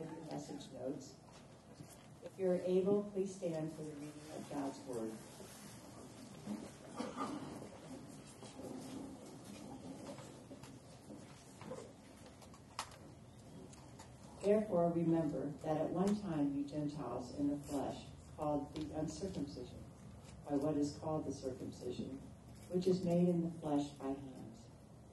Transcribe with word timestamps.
of 0.00 0.06
your 0.16 0.32
message 0.32 0.66
notes. 0.80 1.10
If 2.24 2.30
you're 2.38 2.60
able, 2.66 3.10
please 3.14 3.34
stand 3.34 3.70
for 3.76 3.82
the 3.82 3.94
reading 3.96 4.12
of 4.36 4.50
God's 4.50 4.78
Word. 4.86 5.10
Therefore, 14.44 14.90
remember 14.96 15.48
that 15.64 15.76
at 15.76 15.90
one 15.90 16.16
time 16.16 16.52
you 16.56 16.64
Gentiles 16.64 17.34
in 17.38 17.50
the 17.50 17.56
flesh, 17.68 17.96
called 18.38 18.74
the 18.74 18.86
uncircumcision, 18.98 19.84
by 20.48 20.56
what 20.56 20.76
is 20.76 20.96
called 21.02 21.26
the 21.26 21.32
circumcision, 21.32 22.18
which 22.70 22.86
is 22.86 23.04
made 23.04 23.28
in 23.28 23.42
the 23.42 23.52
flesh 23.60 23.88
by 24.00 24.06
hands. 24.06 24.56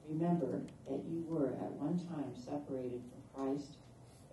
Remember 0.08 0.62
that 0.88 1.04
you 1.04 1.24
were 1.28 1.48
at 1.60 1.72
one 1.76 2.00
time 2.08 2.32
separated 2.34 3.02
from 3.04 3.20
Christ, 3.36 3.76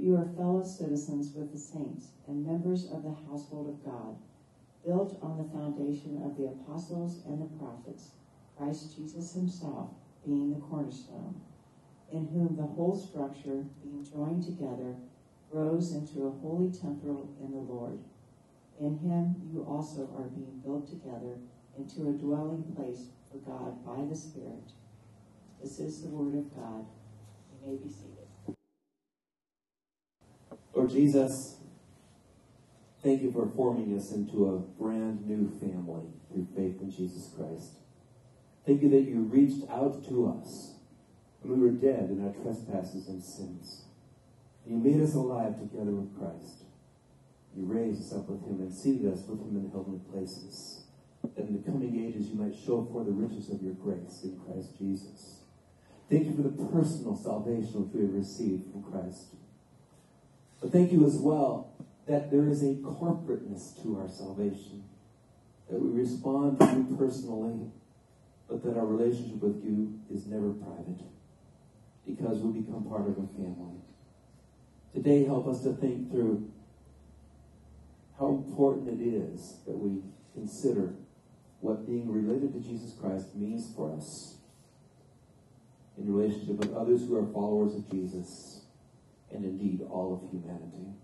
you 0.00 0.16
are 0.16 0.28
fellow 0.36 0.62
citizens 0.62 1.34
with 1.34 1.52
the 1.52 1.58
saints 1.58 2.08
and 2.26 2.46
members 2.46 2.90
of 2.90 3.02
the 3.02 3.14
household 3.28 3.68
of 3.68 3.84
God, 3.84 4.16
built 4.84 5.18
on 5.22 5.38
the 5.38 5.52
foundation 5.52 6.22
of 6.22 6.36
the 6.36 6.46
apostles 6.46 7.22
and 7.26 7.40
the 7.40 7.56
prophets, 7.58 8.10
Christ 8.56 8.96
Jesus 8.96 9.34
himself 9.34 9.90
being 10.24 10.52
the 10.52 10.60
cornerstone 10.60 11.40
in 12.12 12.26
whom 12.26 12.54
the 12.56 12.62
whole 12.62 12.94
structure, 12.94 13.64
being 13.82 14.06
joined 14.12 14.44
together, 14.44 14.94
grows 15.50 15.94
into 15.94 16.26
a 16.26 16.30
holy 16.30 16.70
temple 16.70 17.34
in 17.40 17.50
the 17.50 17.72
Lord. 17.72 17.98
In 18.78 18.98
him 18.98 19.34
you 19.52 19.64
also 19.64 20.10
are 20.16 20.28
being 20.28 20.60
built 20.64 20.88
together 20.88 21.38
into 21.76 22.08
a 22.08 22.12
dwelling 22.12 22.64
place 22.76 23.06
for 23.30 23.38
God 23.38 23.84
by 23.84 24.04
the 24.08 24.16
Spirit. 24.16 24.72
This 25.62 25.78
is 25.80 26.02
the 26.02 26.08
word 26.08 26.34
of 26.34 26.54
God. 26.54 26.84
You 27.64 27.70
may 27.70 27.76
be 27.76 27.88
seated. 27.88 28.11
Lord 30.74 30.90
Jesus, 30.90 31.56
thank 33.02 33.22
you 33.22 33.30
for 33.30 33.46
forming 33.54 33.96
us 33.96 34.12
into 34.12 34.46
a 34.46 34.58
brand 34.82 35.26
new 35.26 35.50
family 35.60 36.06
through 36.30 36.46
faith 36.56 36.80
in 36.80 36.90
Jesus 36.90 37.30
Christ. 37.36 37.72
Thank 38.66 38.82
you 38.82 38.88
that 38.90 39.02
you 39.02 39.22
reached 39.22 39.68
out 39.70 40.08
to 40.08 40.28
us 40.28 40.76
when 41.42 41.60
we 41.60 41.66
were 41.66 41.72
dead 41.72 42.10
in 42.10 42.24
our 42.24 42.32
trespasses 42.42 43.08
and 43.08 43.22
sins. 43.22 43.82
You 44.66 44.76
made 44.76 45.02
us 45.02 45.14
alive 45.14 45.58
together 45.58 45.90
with 45.90 46.16
Christ. 46.16 46.64
You 47.54 47.66
raised 47.66 48.00
us 48.00 48.18
up 48.18 48.28
with 48.28 48.42
him 48.46 48.60
and 48.60 48.72
seated 48.72 49.12
us 49.12 49.24
with 49.28 49.40
him 49.40 49.56
in 49.56 49.70
heavenly 49.70 50.00
places, 50.10 50.84
that 51.36 51.46
in 51.46 51.52
the 51.52 51.70
coming 51.70 52.08
ages 52.08 52.28
you 52.28 52.36
might 52.36 52.56
show 52.56 52.88
forth 52.90 53.06
the 53.06 53.12
riches 53.12 53.50
of 53.50 53.60
your 53.60 53.74
grace 53.74 54.20
in 54.24 54.40
Christ 54.46 54.78
Jesus. 54.78 55.40
Thank 56.08 56.26
you 56.26 56.36
for 56.36 56.42
the 56.42 56.64
personal 56.70 57.16
salvation 57.16 57.84
which 57.84 57.94
we 57.94 58.02
have 58.02 58.14
received 58.14 58.72
from 58.72 58.84
Christ. 58.84 59.34
But 60.62 60.70
thank 60.70 60.92
you 60.92 61.04
as 61.04 61.16
well 61.16 61.72
that 62.06 62.30
there 62.30 62.48
is 62.48 62.62
a 62.62 62.74
corporateness 62.76 63.82
to 63.82 63.98
our 63.98 64.08
salvation, 64.08 64.84
that 65.68 65.80
we 65.80 66.00
respond 66.00 66.60
to 66.60 66.66
you 66.66 66.96
personally, 66.96 67.66
but 68.48 68.62
that 68.62 68.78
our 68.78 68.86
relationship 68.86 69.42
with 69.42 69.64
you 69.64 69.98
is 70.14 70.26
never 70.26 70.50
private 70.50 71.02
because 72.06 72.38
we 72.38 72.60
become 72.60 72.84
part 72.84 73.08
of 73.08 73.18
a 73.18 73.26
family. 73.34 73.80
Today, 74.94 75.24
help 75.24 75.48
us 75.48 75.62
to 75.62 75.72
think 75.72 76.10
through 76.10 76.50
how 78.18 78.28
important 78.28 79.00
it 79.00 79.04
is 79.04 79.56
that 79.66 79.76
we 79.76 80.02
consider 80.34 80.94
what 81.60 81.86
being 81.86 82.10
related 82.12 82.52
to 82.52 82.60
Jesus 82.60 82.94
Christ 83.00 83.34
means 83.34 83.72
for 83.74 83.96
us 83.96 84.36
in 85.98 86.12
relationship 86.12 86.56
with 86.56 86.74
others 86.74 87.00
who 87.00 87.16
are 87.16 87.32
followers 87.32 87.74
of 87.74 87.90
Jesus 87.90 88.61
and 89.32 89.44
indeed 89.44 89.80
all 89.90 90.14
of 90.14 90.30
humanity. 90.30 90.94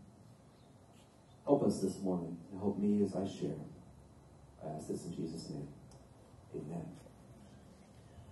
Help 1.44 1.62
us 1.64 1.80
this 1.80 1.98
morning 2.00 2.36
and 2.50 2.60
help 2.60 2.78
me 2.78 3.02
as 3.02 3.16
I 3.16 3.26
share. 3.26 3.56
I 4.64 4.76
ask 4.76 4.88
this 4.88 5.04
in 5.04 5.16
Jesus' 5.16 5.48
name. 5.50 5.68
Amen. 6.54 6.84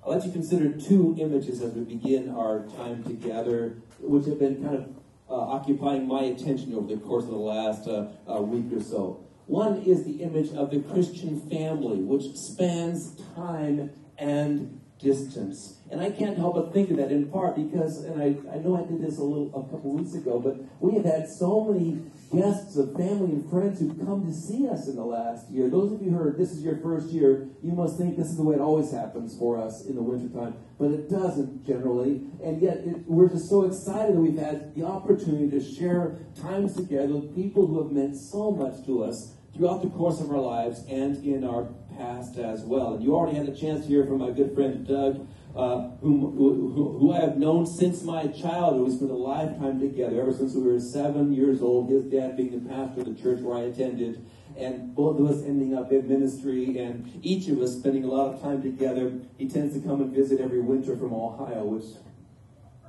I'd 0.04 0.10
like 0.10 0.22
to 0.22 0.30
consider 0.30 0.70
two 0.70 1.16
images 1.18 1.62
as 1.62 1.72
we 1.72 1.82
begin 1.82 2.30
our 2.30 2.66
time 2.76 3.02
together, 3.02 3.78
which 4.00 4.26
have 4.26 4.38
been 4.38 4.62
kind 4.62 4.76
of 4.76 4.88
uh, 5.28 5.34
occupying 5.34 6.06
my 6.06 6.24
attention 6.24 6.74
over 6.74 6.94
the 6.94 7.00
course 7.00 7.24
of 7.24 7.30
the 7.30 7.36
last 7.36 7.88
uh, 7.88 8.06
uh, 8.30 8.40
week 8.40 8.72
or 8.72 8.82
so. 8.82 9.24
One 9.46 9.82
is 9.82 10.04
the 10.04 10.22
image 10.22 10.52
of 10.52 10.70
the 10.70 10.80
Christian 10.80 11.40
family, 11.48 11.98
which 11.98 12.36
spans 12.36 13.16
time 13.34 13.90
and 14.18 14.80
distance. 14.98 15.80
And 15.90 16.00
I 16.00 16.10
can't 16.10 16.36
help 16.36 16.54
but 16.54 16.72
think 16.72 16.90
of 16.90 16.96
that 16.96 17.12
in 17.12 17.28
part 17.28 17.56
because, 17.56 18.02
and 18.02 18.20
I, 18.20 18.34
I 18.52 18.58
know 18.58 18.76
I 18.76 18.90
did 18.90 19.02
this 19.02 19.18
a 19.18 19.22
little 19.22 19.48
a 19.48 19.62
couple 19.70 19.94
weeks 19.94 20.14
ago, 20.14 20.40
but 20.40 20.56
we 20.80 20.94
have 20.94 21.04
had 21.04 21.28
so 21.28 21.64
many 21.64 22.02
guests 22.34 22.76
of 22.76 22.96
family 22.96 23.32
and 23.32 23.48
friends 23.48 23.78
who've 23.78 23.98
come 24.04 24.26
to 24.26 24.32
see 24.32 24.68
us 24.68 24.88
in 24.88 24.96
the 24.96 25.04
last 25.04 25.48
year. 25.50 25.68
Those 25.68 25.92
of 25.92 26.02
you 26.02 26.10
who 26.10 26.16
heard 26.16 26.38
this 26.38 26.50
is 26.50 26.62
your 26.62 26.78
first 26.78 27.08
year, 27.10 27.48
you 27.62 27.72
must 27.72 27.98
think 27.98 28.16
this 28.16 28.28
is 28.28 28.36
the 28.36 28.42
way 28.42 28.56
it 28.56 28.60
always 28.60 28.90
happens 28.90 29.38
for 29.38 29.58
us 29.58 29.84
in 29.86 29.94
the 29.94 30.02
wintertime. 30.02 30.56
But 30.78 30.90
it 30.90 31.08
doesn't 31.08 31.64
generally. 31.64 32.22
And 32.42 32.60
yet 32.60 32.78
it, 32.78 33.06
we're 33.06 33.28
just 33.28 33.48
so 33.48 33.64
excited 33.64 34.16
that 34.16 34.20
we've 34.20 34.38
had 34.38 34.74
the 34.74 34.84
opportunity 34.84 35.50
to 35.50 35.60
share 35.62 36.18
times 36.40 36.74
together 36.74 37.14
with 37.14 37.34
people 37.34 37.66
who 37.66 37.82
have 37.82 37.92
meant 37.92 38.16
so 38.16 38.50
much 38.50 38.84
to 38.86 39.04
us 39.04 39.34
throughout 39.54 39.82
the 39.82 39.90
course 39.90 40.20
of 40.20 40.30
our 40.30 40.40
lives 40.40 40.84
and 40.88 41.24
in 41.24 41.44
our 41.44 41.64
past 41.96 42.38
as 42.38 42.62
well. 42.62 42.94
And 42.94 43.04
you 43.04 43.14
already 43.14 43.36
had 43.36 43.48
a 43.48 43.54
chance 43.54 43.82
to 43.82 43.88
hear 43.88 44.04
from 44.04 44.18
my 44.18 44.30
good 44.30 44.54
friend 44.54 44.86
Doug, 44.86 45.26
uh, 45.54 45.88
whom, 46.00 46.20
who, 46.36 46.98
who, 46.98 47.12
I 47.12 47.20
have 47.20 47.38
known 47.38 47.66
since 47.66 48.02
my 48.02 48.26
childhood. 48.26 48.88
We 48.88 48.94
spent 48.94 49.10
a 49.10 49.14
lifetime 49.14 49.80
together, 49.80 50.20
ever 50.20 50.32
since 50.32 50.54
we 50.54 50.62
were 50.62 50.78
seven 50.78 51.32
years 51.32 51.62
old, 51.62 51.90
his 51.90 52.04
dad 52.04 52.36
being 52.36 52.52
the 52.52 52.68
pastor 52.68 53.00
of 53.00 53.06
the 53.06 53.20
church 53.20 53.40
where 53.40 53.56
I 53.56 53.62
attended, 53.62 54.26
and 54.56 54.94
both 54.94 55.18
of 55.18 55.26
us 55.26 55.42
ending 55.44 55.74
up 55.74 55.90
in 55.92 56.08
ministry, 56.08 56.78
and 56.78 57.20
each 57.22 57.48
of 57.48 57.60
us 57.60 57.74
spending 57.74 58.04
a 58.04 58.08
lot 58.08 58.34
of 58.34 58.42
time 58.42 58.62
together. 58.62 59.18
He 59.38 59.48
tends 59.48 59.74
to 59.74 59.80
come 59.80 60.02
and 60.02 60.12
visit 60.12 60.40
every 60.40 60.60
winter 60.60 60.94
from 60.96 61.14
Ohio, 61.14 61.64
which 61.64 61.84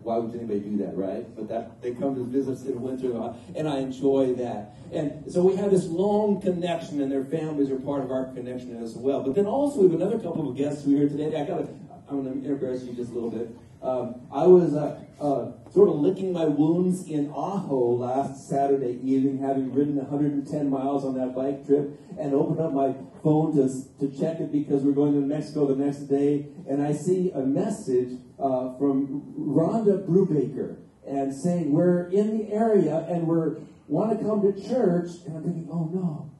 why 0.07 0.18
would 0.18 0.33
anybody 0.33 0.62
do 0.62 0.77
that, 0.77 0.95
right? 0.95 1.27
But 1.36 1.50
that 1.50 1.81
they 1.81 1.92
come 1.92 2.15
to 2.15 2.24
visit 2.24 2.54
us 2.54 2.62
in 2.63 2.71
the 2.71 2.77
winter, 2.80 3.12
and 3.56 3.68
I 3.68 3.80
enjoy 3.80 4.36
that. 4.36 4.74
And 4.94 5.30
so 5.30 5.44
we 5.44 5.57
have 5.57 5.69
this 5.69 5.86
long 5.88 6.39
connection, 6.39 7.01
and 7.01 7.12
their 7.12 7.25
families 7.25 7.69
are 7.69 7.75
part 7.75 8.04
of 8.04 8.09
our 8.09 8.31
connection 8.33 8.81
as 8.81 8.95
well. 8.95 9.21
But 9.21 9.36
then 9.36 9.45
also 9.45 9.81
we 9.81 9.92
have 9.92 10.00
another 10.00 10.18
couple 10.18 10.50
of 10.50 10.56
guests 10.56 10.86
who 10.86 10.95
are 10.95 11.00
here 11.00 11.09
today. 11.09 11.38
I 11.38 11.44
got 11.44 11.57
to, 11.57 11.68
I'm 12.07 12.24
going 12.24 12.42
to 12.42 12.50
embarrass 12.50 12.83
you 12.83 12.94
just 12.94 13.12
a 13.12 13.15
little 13.15 13.30
bit. 13.30 13.54
Um, 13.83 14.21
I 14.31 14.48
was 14.48 14.74
uh, 14.74 14.98
uh, 15.19 15.51
sort 15.71 15.89
of 15.89 15.95
licking 15.95 16.31
my 16.31 16.45
wounds 16.45 17.06
in 17.07 17.30
Ajo 17.30 17.98
last 18.00 18.48
Saturday 18.48 19.00
evening, 19.04 19.39
having 19.39 19.74
ridden 19.74 19.98
110 19.98 20.69
miles 20.69 21.04
on 21.04 21.15
that 21.15 21.36
bike 21.36 21.68
trip, 21.68 22.00
and 22.18 22.33
opened 22.33 22.62
up 22.62 22.71
my 22.71 22.95
phone 23.27 23.53
to, 23.57 23.68
to 24.00 24.18
check 24.18 24.39
it 24.39 24.53
because 24.53 24.83
we're 24.83 24.94
going 24.94 25.13
to 25.13 25.19
Mexico 25.19 25.68
the 25.68 25.75
next 25.75 26.07
day, 26.07 26.47
and 26.69 26.81
I 26.81 26.94
see 26.94 27.29
a 27.31 27.41
message 27.41 28.18
uh, 28.39 28.77
from 28.77 29.33
Rhonda 29.38 30.07
Brubaker 30.07 30.77
and 31.06 31.33
saying 31.33 31.74
we're 31.74 32.07
in 32.07 32.38
the 32.38 32.53
area 32.53 33.06
and 33.09 33.27
we're 33.27 33.57
want 33.88 34.18
to 34.18 34.25
come 34.25 34.41
to 34.41 34.53
church, 34.69 35.09
and 35.25 35.35
I'm 35.35 35.44
thinking, 35.44 35.68
oh 35.69 35.89
no, 35.94 36.31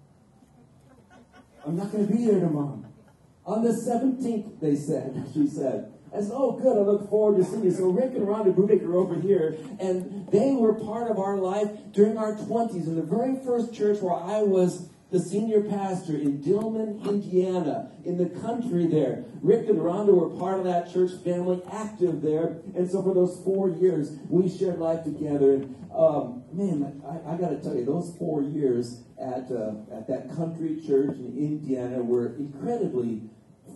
I'm 1.66 1.75
not 1.75 1.92
going 1.92 2.07
to 2.07 2.13
be 2.13 2.25
there 2.25 2.39
tomorrow. 2.39 2.86
On 3.45 3.63
the 3.63 3.72
17th, 3.72 4.62
they 4.62 4.75
said, 4.75 5.30
she 5.33 5.48
said. 5.48 5.94
I 6.13 6.22
said, 6.22 6.31
oh, 6.33 6.54
good, 6.54 6.78
I 6.78 6.81
look 6.81 7.10
forward 7.10 7.38
to 7.38 7.44
seeing 7.44 7.66
you. 7.66 7.72
So 7.72 7.90
Rick 7.90 8.16
and 8.16 8.25
Rhonda 8.25 8.54
Brubaker 8.54 8.83
are 8.83 8.95
over 8.95 9.16
here, 9.16 9.57
and 9.80 10.25
they 10.31 10.54
were 10.54 10.74
part 10.74 11.12
of 11.12 11.19
our 11.19 11.38
life 11.38 11.69
during 11.92 12.18
our 12.18 12.33
20s 12.33 12.88
in 12.88 12.95
the 12.95 13.01
very 13.01 13.36
first 13.45 13.74
church 13.74 14.01
where 14.01 14.16
I 14.16 14.42
was 14.42 14.90
the 15.09 15.19
senior 15.19 15.62
pastor 15.62 16.18
in 16.18 16.44
Dillman, 16.44 17.06
Indiana, 17.07 17.92
in 18.04 18.18
the 18.18 18.27
country 18.42 18.88
there. 18.88 19.24
Rick 19.42 19.69
and 19.69 19.80
Rhonda 19.80 20.13
were 20.13 20.30
part 20.38 20.59
of 20.59 20.65
that 20.65 20.92
church 20.92 21.12
family, 21.24 21.62
active 21.71 22.21
there. 22.21 22.62
And 22.75 22.89
so 22.89 23.01
for 23.01 23.13
those 23.13 23.39
four 23.44 23.69
years, 23.69 24.12
we 24.30 24.50
shared 24.50 24.80
life 24.80 25.04
together. 25.06 25.54
And 25.54 25.75
um, 25.95 26.44
man, 26.51 27.01
I, 27.07 27.33
I 27.33 27.38
got 27.38 27.50
to 27.50 27.62
tell 27.62 27.75
you, 27.75 27.86
those 27.86 28.15
four 28.18 28.44
years 28.44 29.04
at, 29.18 29.50
uh, 29.50 29.75
at 29.95 30.07
that 30.07 30.36
country 30.36 30.81
church 30.86 31.15
in 31.18 31.38
Indiana 31.38 32.04
were 32.04 32.36
incredibly 32.36 33.21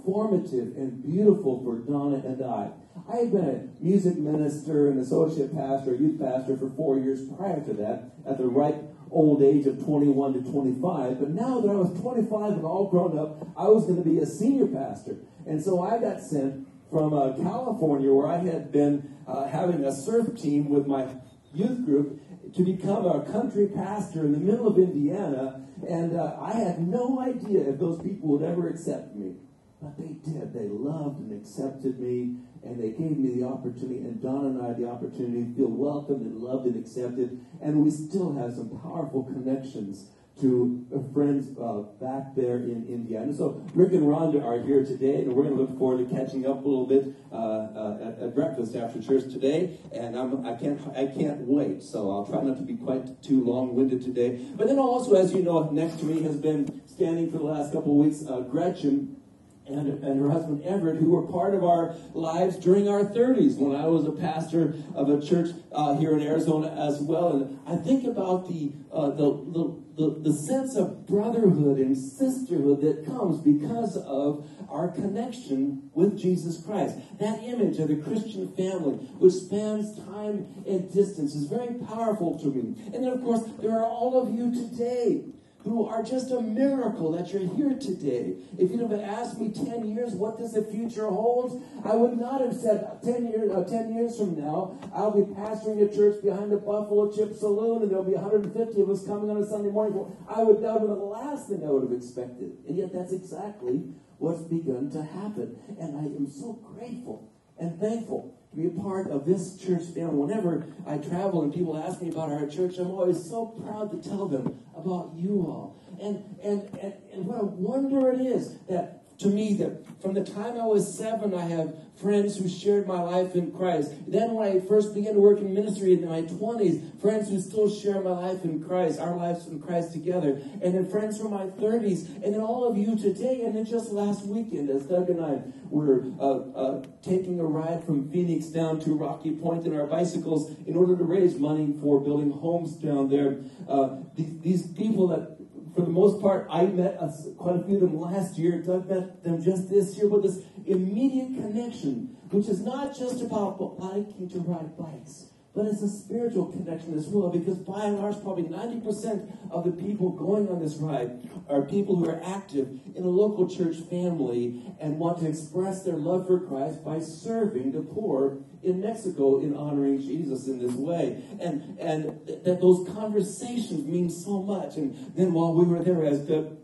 formative 0.06 0.76
and 0.76 1.02
beautiful 1.04 1.64
for 1.64 1.80
Donna 1.80 2.18
and 2.18 2.44
I. 2.44 2.72
I 3.10 3.18
had 3.18 3.32
been 3.32 3.46
a 3.46 3.84
music 3.84 4.18
minister 4.18 4.90
and 4.90 5.00
associate 5.00 5.56
pastor, 5.56 5.96
youth 5.96 6.20
pastor 6.20 6.58
for 6.58 6.70
four 6.72 7.00
years 7.00 7.22
prior 7.38 7.62
to 7.62 7.74
that 7.74 8.12
at 8.28 8.38
the 8.38 8.46
right 8.46 8.76
old 9.12 9.44
age 9.44 9.66
of 9.68 9.84
21 9.84 10.34
to 10.34 10.52
25. 10.52 11.20
But 11.20 11.30
now 11.30 11.60
that 11.60 11.70
I 11.70 11.76
was 11.76 12.00
25 12.02 12.54
and 12.54 12.66
all 12.66 12.90
grown 12.90 13.18
up, 13.18 13.46
I 13.58 13.68
was 13.68 13.86
going 13.86 14.02
to 14.02 14.10
be 14.10 14.20
a 14.20 14.26
senior 14.26 14.68
pastor. 14.68 15.18
And 15.46 15.62
so 15.62 15.82
I 15.82 16.00
got 16.00 16.22
sent 16.22 16.68
from 16.90 17.14
uh, 17.14 17.34
California, 17.38 18.12
where 18.14 18.28
I 18.28 18.38
had 18.38 18.72
been 18.72 19.16
uh, 19.28 19.48
having 19.48 19.84
a 19.86 19.92
surf 19.92 20.40
team 20.40 20.70
with 20.70 20.88
my 20.88 21.08
youth 21.54 21.86
group, 21.86 22.20
to 22.54 22.66
become 22.66 23.06
a 23.06 23.24
country 23.24 23.68
pastor 23.68 24.26
in 24.26 24.34
the 24.34 24.40
middle 24.40 24.68
of 24.68 24.78
Indiana. 24.78 25.66
And 25.88 26.16
uh, 26.16 26.38
I 26.40 26.54
had 26.54 26.86
no 26.86 27.20
idea 27.22 27.70
if 27.70 27.80
those 27.80 28.02
people 28.02 28.30
would 28.30 28.44
ever 28.44 28.68
accept 28.70 29.16
me. 29.16 29.36
But 29.82 29.98
they 29.98 30.14
did. 30.32 30.54
They 30.54 30.68
loved 30.68 31.20
and 31.20 31.34
accepted 31.34 32.00
me 32.00 32.38
and 32.64 32.80
they 32.80 32.90
gave 32.90 33.18
me 33.18 33.40
the 33.40 33.48
opportunity, 33.48 33.98
and 34.00 34.22
Don 34.22 34.46
and 34.46 34.62
I 34.62 34.74
the 34.74 34.88
opportunity 34.88 35.46
to 35.46 35.56
feel 35.56 35.68
welcomed 35.68 36.26
and 36.26 36.38
loved 36.38 36.68
and 36.68 36.78
accepted, 36.78 37.44
and 37.62 37.84
we 37.84 37.90
still 37.90 38.36
have 38.36 38.54
some 38.54 38.70
powerful 38.82 39.24
connections 39.24 40.06
to 40.40 40.88
friends 41.14 41.56
uh, 41.60 41.82
back 42.04 42.36
there 42.36 42.58
in 42.58 42.86
Indiana. 42.88 43.34
So 43.34 43.64
Rick 43.76 43.92
and 43.92 44.04
Rhonda 44.04 44.44
are 44.44 44.64
here 44.64 44.84
today, 44.84 45.22
and 45.22 45.34
we're 45.34 45.44
going 45.44 45.56
to 45.56 45.62
look 45.62 45.78
forward 45.78 46.08
to 46.08 46.16
catching 46.16 46.48
up 46.48 46.64
a 46.64 46.68
little 46.68 46.88
bit 46.88 47.14
uh, 47.32 47.36
uh, 47.36 47.98
at, 48.02 48.24
at, 48.24 48.36
breakfast 48.36 48.76
after 48.76 49.02
church 49.02 49.24
today. 49.24 49.78
And 49.92 50.18
I'm, 50.18 50.44
I 50.46 50.56
can't, 50.56 50.82
I 50.96 51.08
can't 51.08 51.42
wait. 51.42 51.84
So 51.84 52.10
I'll 52.10 52.26
try 52.26 52.42
not 52.42 52.58
to 52.58 52.64
be 52.64 52.76
quite 52.76 53.22
too 53.22 53.44
long-winded 53.44 54.02
today. 54.02 54.44
But 54.56 54.68
then 54.68 54.80
also, 54.80 55.14
as 55.16 55.34
you 55.34 55.44
know, 55.44 55.70
next 55.70 56.00
to 56.00 56.06
me 56.06 56.24
has 56.24 56.38
been 56.38 56.82
standing 56.88 57.30
for 57.30 57.38
the 57.38 57.44
last 57.44 57.74
couple 57.74 57.92
of 57.92 58.06
weeks, 58.06 58.26
uh, 58.28 58.40
Gretchen 58.40 59.21
and, 59.68 60.04
and 60.04 60.20
her 60.20 60.30
husband 60.30 60.64
Everett, 60.64 60.98
who 60.98 61.12
were 61.12 61.28
part 61.28 61.54
of 61.54 61.64
our 61.64 61.96
lives 62.14 62.58
during 62.58 62.88
our 62.88 63.04
30s 63.04 63.58
when 63.58 63.80
I 63.80 63.88
was 63.88 64.06
a 64.06 64.12
pastor 64.12 64.76
of 64.96 65.10
a 65.10 65.22
church 65.22 65.56
uh, 65.72 65.96
here 65.96 66.18
in 66.18 66.22
Arizona 66.22 66.70
as 66.70 67.00
well. 67.00 67.38
And 67.38 67.60
I 67.68 67.76
think 67.76 68.06
about 68.06 68.48
the, 68.48 68.74
uh, 68.92 69.12
the, 69.12 69.32
the, 69.52 69.82
the, 69.98 70.30
the 70.30 70.34
sense 70.34 70.76
of 70.76 71.06
brotherhood 71.08 71.78
and 71.78 71.98
sisterhood 71.98 72.82
that 72.82 73.06
comes 73.06 73.40
because 73.42 73.98
of 73.98 74.50
our 74.70 74.90
connection 74.90 75.90
with 75.94 76.20
Jesus 76.20 76.64
Christ. 76.64 76.98
That 77.20 77.44
image 77.44 77.78
of 77.80 77.90
the 77.90 77.98
Christian 77.98 78.52
family, 78.56 78.96
which 79.20 79.34
spans 79.34 79.96
time 80.06 80.48
and 80.66 80.92
distance, 80.92 81.36
is 81.36 81.46
very 81.46 81.76
powerful 81.76 82.40
to 82.40 82.48
me. 82.48 82.82
And 82.94 83.04
then, 83.04 83.12
of 83.12 83.22
course, 83.22 83.44
there 83.60 83.72
are 83.72 83.86
all 83.86 84.22
of 84.22 84.34
you 84.34 84.54
today 84.54 85.26
who 85.64 85.86
are 85.86 86.04
just 86.04 86.32
a 86.32 86.42
miracle 86.42 87.12
that 87.12 87.32
you're 87.32 87.48
here 87.56 87.78
today. 87.78 88.36
If 88.58 88.72
you'd 88.72 88.82
have 88.82 89.00
asked 89.00 89.40
me 89.40 89.50
10 89.50 89.86
years, 89.94 90.14
what 90.14 90.38
does 90.38 90.54
the 90.54 90.64
future 90.64 91.08
hold? 91.08 91.64
I 91.86 91.96
would 91.96 92.18
not 92.18 92.42
have 92.42 92.56
said 92.56 93.00
10 93.04 93.28
years, 93.28 93.52
uh, 93.52 93.64
10 93.64 93.94
years 93.94 94.18
from 94.18 94.40
now, 94.40 94.78
I'll 94.94 95.12
be 95.12 95.22
pastoring 95.34 95.82
a 95.82 95.96
church 95.96 96.24
behind 96.24 96.52
a 96.52 96.58
Buffalo 96.58 97.12
Chip 97.12 97.36
Saloon 97.36 97.84
and 97.84 97.92
there'll 97.92 98.04
be 98.04 98.14
150 98.14 98.82
of 98.82 98.90
us 98.90 99.06
coming 99.06 99.30
on 99.30 99.38
a 99.38 99.46
Sunday 99.46 99.70
morning. 99.70 100.06
I 100.28 100.44
would, 100.44 100.62
that 100.64 100.82
would 100.82 100.90
have 100.90 100.98
the 100.98 101.06
last 101.06 101.48
thing 101.48 101.64
I 101.64 101.70
would 101.70 101.84
have 101.84 101.94
expected. 101.94 102.58
And 102.68 102.78
yet 102.78 102.92
that's 102.94 103.14
exactly 103.14 103.84
what's 104.18 104.42
begun 104.42 104.90
to 104.92 105.04
happen. 105.04 105.58
And 105.80 105.98
I 105.98 106.04
am 106.04 106.30
so 106.30 106.54
grateful 106.54 107.32
and 107.60 107.80
thankful 107.80 108.38
to 108.52 108.58
be 108.58 108.68
a 108.68 108.82
part 108.82 109.10
of 109.10 109.26
this 109.26 109.58
church 109.58 109.84
family. 109.94 110.16
Whenever 110.16 110.66
I 110.86 110.98
travel 110.98 111.44
and 111.44 111.54
people 111.54 111.78
ask 111.78 112.02
me 112.02 112.10
about 112.10 112.32
our 112.32 112.48
church, 112.48 112.78
I'm 112.78 112.92
always 112.92 113.24
so 113.24 113.46
proud 113.46 113.92
to 113.92 114.10
tell 114.10 114.28
them 114.28 114.60
about 114.84 115.14
you 115.16 115.46
all. 115.48 115.78
And, 116.02 116.24
and, 116.44 116.80
and, 116.82 116.94
and 117.14 117.26
what 117.26 117.42
a 117.42 117.46
wonder 117.46 118.12
it 118.12 118.22
is 118.22 118.58
that 118.70 119.01
to 119.22 119.28
me 119.28 119.54
that 119.56 119.86
from 120.02 120.14
the 120.14 120.24
time 120.24 120.60
I 120.60 120.66
was 120.66 120.98
seven, 120.98 121.34
I 121.34 121.46
have 121.46 121.76
friends 122.02 122.38
who 122.38 122.50
shared 122.50 122.88
my 122.88 123.02
life 123.02 123.36
in 123.36 123.52
Christ. 123.52 123.94
Then 124.08 124.34
when 124.34 124.48
I 124.48 124.60
first 124.60 124.96
began 124.96 125.14
to 125.14 125.20
work 125.20 125.40
in 125.40 125.54
ministry 125.54 125.94
in 125.94 126.08
my 126.08 126.24
20s, 126.24 127.00
friends 127.00 127.30
who 127.30 127.40
still 127.40 127.70
share 127.70 128.02
my 128.02 128.12
life 128.12 128.44
in 128.44 128.64
Christ, 128.64 129.00
our 129.00 129.16
lives 129.16 129.48
in 129.48 129.62
Christ 129.62 129.94
together. 129.94 130.42
And 130.62 130.74
then 130.74 130.90
friends 130.90 131.20
from 131.20 131.32
my 131.32 131.46
30s, 131.46 132.24
and 132.24 132.34
then 132.34 132.42
all 132.42 132.68
of 132.68 132.78
you 132.78 132.98
today. 132.98 133.44
And 133.44 133.56
then 133.56 133.66
just 133.66 133.92
last 133.92 134.26
weekend, 134.26 134.70
as 134.72 134.84
Doug 134.84 135.10
and 135.10 135.24
I 135.24 135.42
were 135.70 136.04
uh, 136.20 136.40
uh, 136.58 136.86
taking 137.04 137.40
a 137.40 137.46
ride 137.46 137.84
from 137.84 138.12
Phoenix 138.12 138.48
down 138.48 138.80
to 138.82 138.96
Rocky 138.96 139.32
Point 139.32 139.68
in 139.68 139.80
our 139.80 139.86
bicycles 139.86 140.52
in 140.66 140.76
order 140.76 140.98
to 140.98 141.04
raise 141.04 141.38
money 141.38 141.76
for 141.80 142.00
building 142.00 142.32
homes 142.32 142.74
down 142.74 143.10
there. 143.10 143.38
Uh, 143.70 143.98
these, 144.16 144.40
these 144.40 144.68
people 144.68 145.08
that 145.10 145.38
for 145.76 145.82
the 145.82 145.90
most 145.90 146.22
part, 146.22 146.48
I 146.50 146.66
met 146.66 146.98
quite 147.38 147.56
a 147.56 147.64
few 147.64 147.76
of 147.76 147.82
them 147.82 148.00
last 148.00 148.38
year. 148.38 148.62
Doug 148.62 148.90
met 148.90 149.24
them 149.24 149.42
just 149.42 149.70
this 149.70 149.98
year, 149.98 150.08
but 150.08 150.24
this 150.24 150.40
immediate 150.66 151.42
connection, 151.42 152.18
which 152.30 152.48
is 152.48 152.62
not 152.62 152.98
just 152.98 153.22
about 153.22 153.80
liking 153.80 154.30
to 154.30 154.40
ride 154.40 154.78
bikes, 154.78 155.28
but 155.54 155.66
it's 155.66 155.82
a 155.82 155.90
spiritual 155.90 156.46
connection 156.46 156.94
as 156.94 157.08
well, 157.08 157.30
because 157.30 157.58
by 157.58 157.86
and 157.86 158.00
large, 158.00 158.22
probably 158.22 158.44
90% 158.44 159.52
of 159.52 159.66
the 159.66 159.72
people 159.72 160.10
going 160.10 160.48
on 160.48 160.60
this 160.60 160.76
ride 160.76 161.30
are 161.50 161.62
people 161.62 161.96
who 161.96 162.10
are 162.10 162.22
active 162.24 162.80
in 162.96 163.04
a 163.04 163.10
local 163.10 163.50
church 163.50 163.78
family 163.90 164.62
and 164.80 164.98
want 164.98 165.20
to 165.20 165.28
express 165.28 165.84
their 165.84 165.98
love 165.98 166.28
for 166.28 166.40
Christ 166.40 166.84
by 166.84 167.00
serving 167.00 167.74
the 167.74 167.82
poor 167.82 168.38
in 168.64 168.82
Mexico 168.82 169.40
in 169.42 169.56
honoring 169.56 170.00
Jesus 170.00 170.48
in 170.48 170.60
this 170.60 170.74
way. 170.74 171.24
And, 171.40 171.78
and 171.80 172.20
that 172.44 172.60
those 172.62 172.88
conversations 172.94 173.86
mean 173.86 174.10
so 174.10 174.42
much. 174.42 174.78
And 174.78 175.14
then 175.16 175.34
while 175.34 175.54
we 175.54 175.66
were 175.66 175.84
there, 175.84 176.04
as 176.06 176.20
Doug 176.20 176.58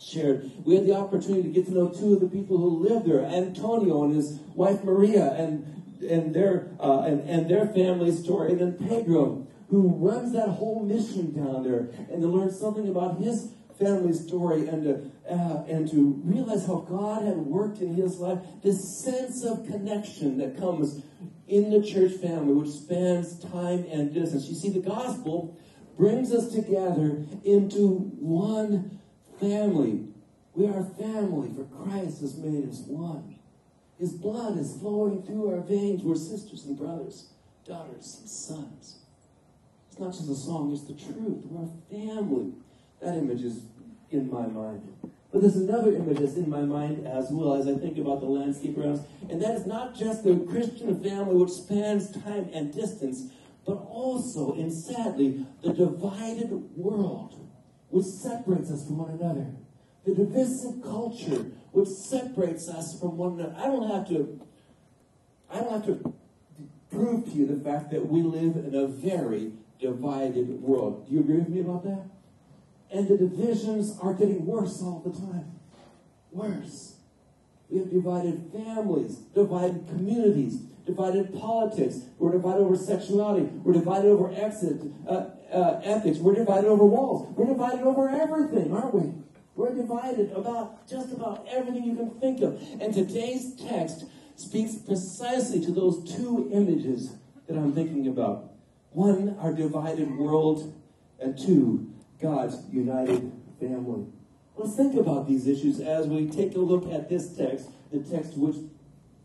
shared, 0.00 0.50
we 0.64 0.74
had 0.74 0.86
the 0.86 0.94
opportunity 0.96 1.42
to 1.42 1.48
get 1.48 1.66
to 1.66 1.72
know 1.72 1.88
two 1.88 2.14
of 2.14 2.20
the 2.20 2.28
people 2.28 2.56
who 2.58 2.86
live 2.88 3.04
there, 3.04 3.24
Antonio 3.24 4.04
and 4.04 4.14
his 4.14 4.38
wife 4.54 4.84
Maria, 4.84 5.32
and 5.32 5.74
and 6.08 6.34
their 6.34 6.70
uh, 6.78 7.00
and, 7.00 7.28
and 7.28 7.50
their 7.50 7.66
family 7.66 8.12
story, 8.12 8.52
and 8.52 8.60
then 8.60 8.88
Pedro, 8.88 9.46
who 9.68 9.88
runs 9.96 10.32
that 10.32 10.48
whole 10.48 10.84
mission 10.84 11.34
down 11.34 11.64
there, 11.64 11.90
and 12.10 12.22
to 12.22 12.28
learn 12.28 12.52
something 12.52 12.88
about 12.88 13.18
his 13.18 13.52
family 13.78 14.12
story 14.12 14.68
and 14.68 14.82
to 14.84 15.10
uh, 15.32 15.64
and 15.68 15.90
to 15.90 16.20
realize 16.24 16.66
how 16.66 16.86
God 16.88 17.24
had 17.24 17.36
worked 17.36 17.80
in 17.80 17.94
his 17.94 18.18
life, 18.18 18.38
this 18.62 19.02
sense 19.04 19.44
of 19.44 19.66
connection 19.66 20.38
that 20.38 20.56
comes 20.56 21.02
in 21.48 21.70
the 21.70 21.82
church 21.82 22.12
family, 22.12 22.52
which 22.52 22.70
spans 22.70 23.38
time 23.38 23.86
and 23.90 24.12
distance. 24.12 24.46
You 24.46 24.54
see, 24.54 24.70
the 24.70 24.86
gospel 24.86 25.58
brings 25.96 26.32
us 26.32 26.52
together 26.52 27.24
into 27.44 28.12
one 28.20 29.00
family. 29.40 30.04
We 30.54 30.66
are 30.66 30.84
family, 30.84 31.50
for 31.54 31.64
Christ 31.64 32.20
has 32.20 32.36
made 32.36 32.68
us 32.68 32.80
one. 32.86 33.36
His 33.98 34.12
blood 34.12 34.58
is 34.58 34.76
flowing 34.78 35.22
through 35.22 35.52
our 35.54 35.60
veins. 35.60 36.02
We're 36.02 36.14
sisters 36.14 36.64
and 36.64 36.78
brothers, 36.78 37.30
daughters 37.66 38.18
and 38.20 38.28
sons. 38.28 38.98
It's 39.90 39.98
not 39.98 40.12
just 40.12 40.28
a 40.28 40.34
song, 40.34 40.72
it's 40.72 40.82
the 40.82 40.94
truth. 40.94 41.44
We're 41.46 41.66
a 41.66 41.90
family. 41.90 42.52
That 43.00 43.16
image 43.16 43.42
is 43.42 43.62
in 44.10 44.30
my 44.30 44.46
mind. 44.46 44.82
But 45.32 45.42
there's 45.42 45.56
another 45.56 45.94
image 45.94 46.18
that's 46.18 46.36
in 46.36 46.48
my 46.48 46.62
mind 46.62 47.06
as 47.06 47.28
well 47.30 47.54
as 47.54 47.68
I 47.68 47.74
think 47.74 47.98
about 47.98 48.20
the 48.20 48.26
landscape 48.26 48.78
around 48.78 49.00
us. 49.00 49.06
And 49.28 49.42
that 49.42 49.56
is 49.56 49.66
not 49.66 49.94
just 49.94 50.24
the 50.24 50.36
Christian 50.48 51.02
family 51.02 51.36
which 51.36 51.50
spans 51.50 52.10
time 52.10 52.48
and 52.54 52.72
distance, 52.72 53.30
but 53.66 53.74
also, 53.74 54.54
and 54.54 54.72
sadly, 54.72 55.44
the 55.62 55.74
divided 55.74 56.50
world 56.74 57.34
which 57.90 58.06
separates 58.06 58.70
us 58.70 58.86
from 58.86 58.98
one 58.98 59.10
another. 59.10 59.46
The 60.06 60.14
divisive 60.14 60.82
culture 60.82 61.50
which 61.72 61.88
separates 61.88 62.68
us 62.68 62.98
from 62.98 63.18
one 63.18 63.38
another. 63.38 63.54
I 63.58 63.66
don't 63.66 63.90
have 63.90 64.08
to, 64.08 64.40
I 65.52 65.60
don't 65.60 65.72
have 65.72 65.86
to 65.86 66.14
prove 66.90 67.26
to 67.26 67.30
you 67.30 67.46
the 67.46 67.62
fact 67.62 67.90
that 67.90 68.08
we 68.08 68.22
live 68.22 68.56
in 68.56 68.74
a 68.74 68.86
very 68.86 69.52
divided 69.78 70.62
world. 70.62 71.06
Do 71.06 71.14
you 71.14 71.20
agree 71.20 71.36
with 71.36 71.48
me 71.48 71.60
about 71.60 71.84
that? 71.84 72.06
And 72.90 73.06
the 73.08 73.18
divisions 73.18 73.98
are 74.00 74.14
getting 74.14 74.46
worse 74.46 74.80
all 74.82 75.02
the 75.04 75.18
time. 75.18 75.52
Worse. 76.32 76.96
We 77.68 77.78
have 77.78 77.90
divided 77.90 78.50
families, 78.52 79.16
divided 79.34 79.86
communities, 79.88 80.60
divided 80.86 81.38
politics. 81.38 82.00
We're 82.18 82.32
divided 82.32 82.60
over 82.60 82.76
sexuality. 82.76 83.44
We're 83.62 83.74
divided 83.74 84.08
over 84.08 84.32
exit, 84.34 84.80
uh, 85.06 85.26
uh, 85.52 85.80
ethics. 85.84 86.18
We're 86.18 86.34
divided 86.34 86.66
over 86.66 86.84
walls. 86.84 87.34
We're 87.36 87.46
divided 87.46 87.82
over 87.82 88.08
everything, 88.08 88.74
aren't 88.74 88.94
we? 88.94 89.12
We're 89.54 89.74
divided 89.74 90.32
about 90.32 90.88
just 90.88 91.12
about 91.12 91.46
everything 91.50 91.84
you 91.84 91.96
can 91.96 92.10
think 92.20 92.40
of. 92.40 92.62
And 92.80 92.94
today's 92.94 93.54
text 93.54 94.04
speaks 94.36 94.76
precisely 94.76 95.60
to 95.64 95.72
those 95.72 96.16
two 96.16 96.48
images 96.52 97.16
that 97.48 97.56
I'm 97.56 97.74
thinking 97.74 98.06
about. 98.06 98.52
One, 98.92 99.36
our 99.40 99.52
divided 99.52 100.16
world, 100.16 100.74
and 101.20 101.36
two, 101.36 101.92
God's 102.20 102.56
united 102.70 103.32
family. 103.60 104.06
Let's 104.56 104.74
think 104.74 104.96
about 104.96 105.28
these 105.28 105.46
issues 105.46 105.80
as 105.80 106.06
we 106.06 106.28
take 106.28 106.54
a 106.54 106.58
look 106.58 106.92
at 106.92 107.08
this 107.08 107.36
text, 107.36 107.68
the 107.92 108.00
text 108.00 108.36
which, 108.36 108.56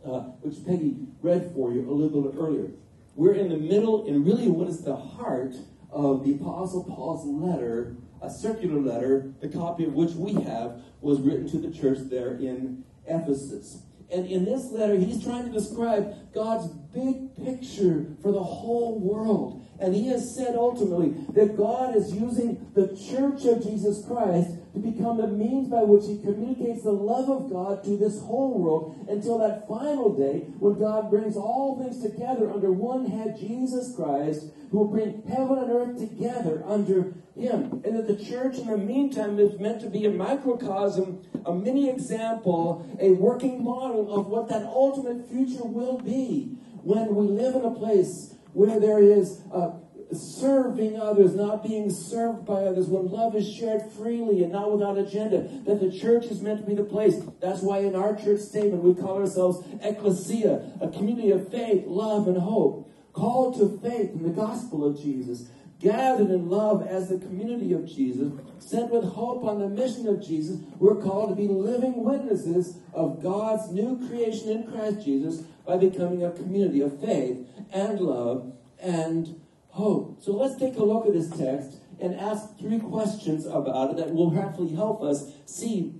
uh, 0.05 0.19
which 0.41 0.63
Peggy 0.65 0.95
read 1.21 1.51
for 1.55 1.71
you 1.73 1.89
a 1.89 1.91
little 1.91 2.21
bit 2.21 2.39
earlier. 2.39 2.69
We're 3.15 3.33
in 3.33 3.49
the 3.49 3.57
middle, 3.57 4.07
and 4.07 4.25
really 4.25 4.47
what 4.47 4.67
is 4.67 4.83
the 4.83 4.95
heart 4.95 5.55
of 5.91 6.23
the 6.23 6.33
Apostle 6.33 6.83
Paul's 6.83 7.25
letter, 7.25 7.95
a 8.21 8.29
circular 8.29 8.79
letter, 8.79 9.33
the 9.41 9.47
copy 9.47 9.85
of 9.85 9.93
which 9.93 10.11
we 10.11 10.33
have 10.43 10.81
was 11.01 11.19
written 11.19 11.49
to 11.49 11.57
the 11.57 11.71
church 11.71 11.99
there 12.09 12.35
in 12.35 12.83
Ephesus. 13.07 13.83
And 14.11 14.27
in 14.27 14.45
this 14.45 14.71
letter, 14.71 14.95
he's 14.95 15.23
trying 15.23 15.45
to 15.45 15.51
describe 15.51 16.33
God's 16.33 16.67
big 16.67 17.35
picture 17.35 18.05
for 18.21 18.31
the 18.31 18.43
whole 18.43 18.99
world. 18.99 19.62
And 19.79 19.95
he 19.95 20.07
has 20.07 20.33
said 20.35 20.55
ultimately 20.55 21.15
that 21.33 21.57
God 21.57 21.95
is 21.95 22.13
using 22.13 22.71
the 22.73 22.95
church 22.95 23.45
of 23.45 23.63
Jesus 23.63 24.05
Christ 24.05 24.51
to 24.73 24.79
become 24.79 25.17
the 25.17 25.27
means 25.27 25.67
by 25.67 25.83
which 25.83 26.05
he 26.05 26.17
communicates 26.17 26.83
the 26.83 26.91
love 26.91 27.29
of 27.29 27.51
God 27.51 27.83
to 27.83 27.97
this 27.97 28.19
whole 28.21 28.57
world 28.57 29.05
until 29.09 29.37
that 29.39 29.67
final 29.67 30.13
day 30.13 30.45
when 30.59 30.79
God 30.79 31.09
brings 31.09 31.35
all 31.35 31.77
things 31.77 32.01
together 32.01 32.51
under 32.51 32.71
one 32.71 33.05
head, 33.05 33.37
Jesus 33.39 33.95
Christ, 33.95 34.45
who 34.71 34.79
will 34.79 34.87
bring 34.87 35.23
heaven 35.27 35.59
and 35.59 35.71
earth 35.71 35.99
together 35.99 36.63
under 36.65 37.13
him. 37.35 37.81
And 37.85 37.95
that 37.95 38.07
the 38.07 38.23
church 38.23 38.57
in 38.57 38.67
the 38.67 38.77
meantime 38.77 39.37
is 39.39 39.59
meant 39.59 39.81
to 39.81 39.89
be 39.89 40.05
a 40.05 40.11
microcosm, 40.11 41.23
a 41.45 41.53
mini 41.53 41.89
example, 41.89 42.87
a 42.99 43.11
working 43.11 43.63
model 43.63 44.13
of 44.13 44.27
what 44.27 44.49
that 44.49 44.63
ultimate 44.63 45.29
future 45.29 45.63
will 45.63 45.99
be 45.99 46.57
when 46.83 47.15
we 47.15 47.27
live 47.27 47.55
in 47.55 47.63
a 47.63 47.71
place 47.71 48.35
where 48.53 48.79
there 48.79 48.99
is 48.99 49.41
uh, 49.53 49.71
serving 50.15 50.99
others, 50.99 51.35
not 51.35 51.63
being 51.63 51.89
served 51.89 52.45
by 52.45 52.63
others, 52.63 52.87
when 52.87 53.07
love 53.07 53.35
is 53.35 53.51
shared 53.51 53.91
freely 53.91 54.43
and 54.43 54.51
not 54.51 54.71
without 54.71 54.97
agenda, 54.97 55.47
that 55.65 55.79
the 55.79 55.91
church 55.91 56.25
is 56.25 56.41
meant 56.41 56.61
to 56.61 56.67
be 56.67 56.75
the 56.75 56.83
place. 56.83 57.15
That's 57.41 57.61
why 57.61 57.79
in 57.79 57.95
our 57.95 58.15
church 58.15 58.41
statement 58.41 58.83
we 58.83 58.93
call 58.93 59.17
ourselves 59.17 59.65
ecclesia, 59.81 60.71
a 60.81 60.87
community 60.87 61.31
of 61.31 61.49
faith, 61.49 61.85
love, 61.87 62.27
and 62.27 62.37
hope, 62.37 62.91
called 63.13 63.57
to 63.57 63.79
faith 63.87 64.11
in 64.11 64.23
the 64.23 64.29
gospel 64.29 64.85
of 64.85 65.01
Jesus, 65.01 65.47
gathered 65.79 66.29
in 66.29 66.49
love 66.49 66.85
as 66.87 67.09
the 67.09 67.17
community 67.17 67.73
of 67.73 67.85
Jesus, 67.85 68.31
sent 68.59 68.89
with 68.89 69.03
hope 69.03 69.43
on 69.43 69.59
the 69.59 69.67
mission 69.67 70.07
of 70.07 70.25
Jesus. 70.25 70.59
We're 70.79 71.01
called 71.01 71.29
to 71.29 71.35
be 71.35 71.47
living 71.47 72.03
witnesses 72.03 72.77
of 72.93 73.21
God's 73.21 73.71
new 73.71 74.07
creation 74.07 74.49
in 74.49 74.71
Christ 74.71 75.03
Jesus 75.03 75.41
by 75.65 75.77
becoming 75.77 76.23
a 76.23 76.31
community 76.31 76.81
of 76.81 76.99
faith 77.01 77.45
and 77.73 77.99
love 77.99 78.53
and 78.79 79.41
hope. 79.69 80.21
So 80.21 80.33
let's 80.33 80.55
take 80.59 80.77
a 80.77 80.83
look 80.83 81.07
at 81.07 81.13
this 81.13 81.29
text 81.29 81.79
and 81.99 82.15
ask 82.15 82.57
three 82.59 82.79
questions 82.79 83.45
about 83.45 83.91
it 83.91 83.97
that 83.97 84.13
will 84.13 84.29
hopefully 84.29 84.75
help 84.75 85.01
us 85.01 85.31
see 85.45 85.93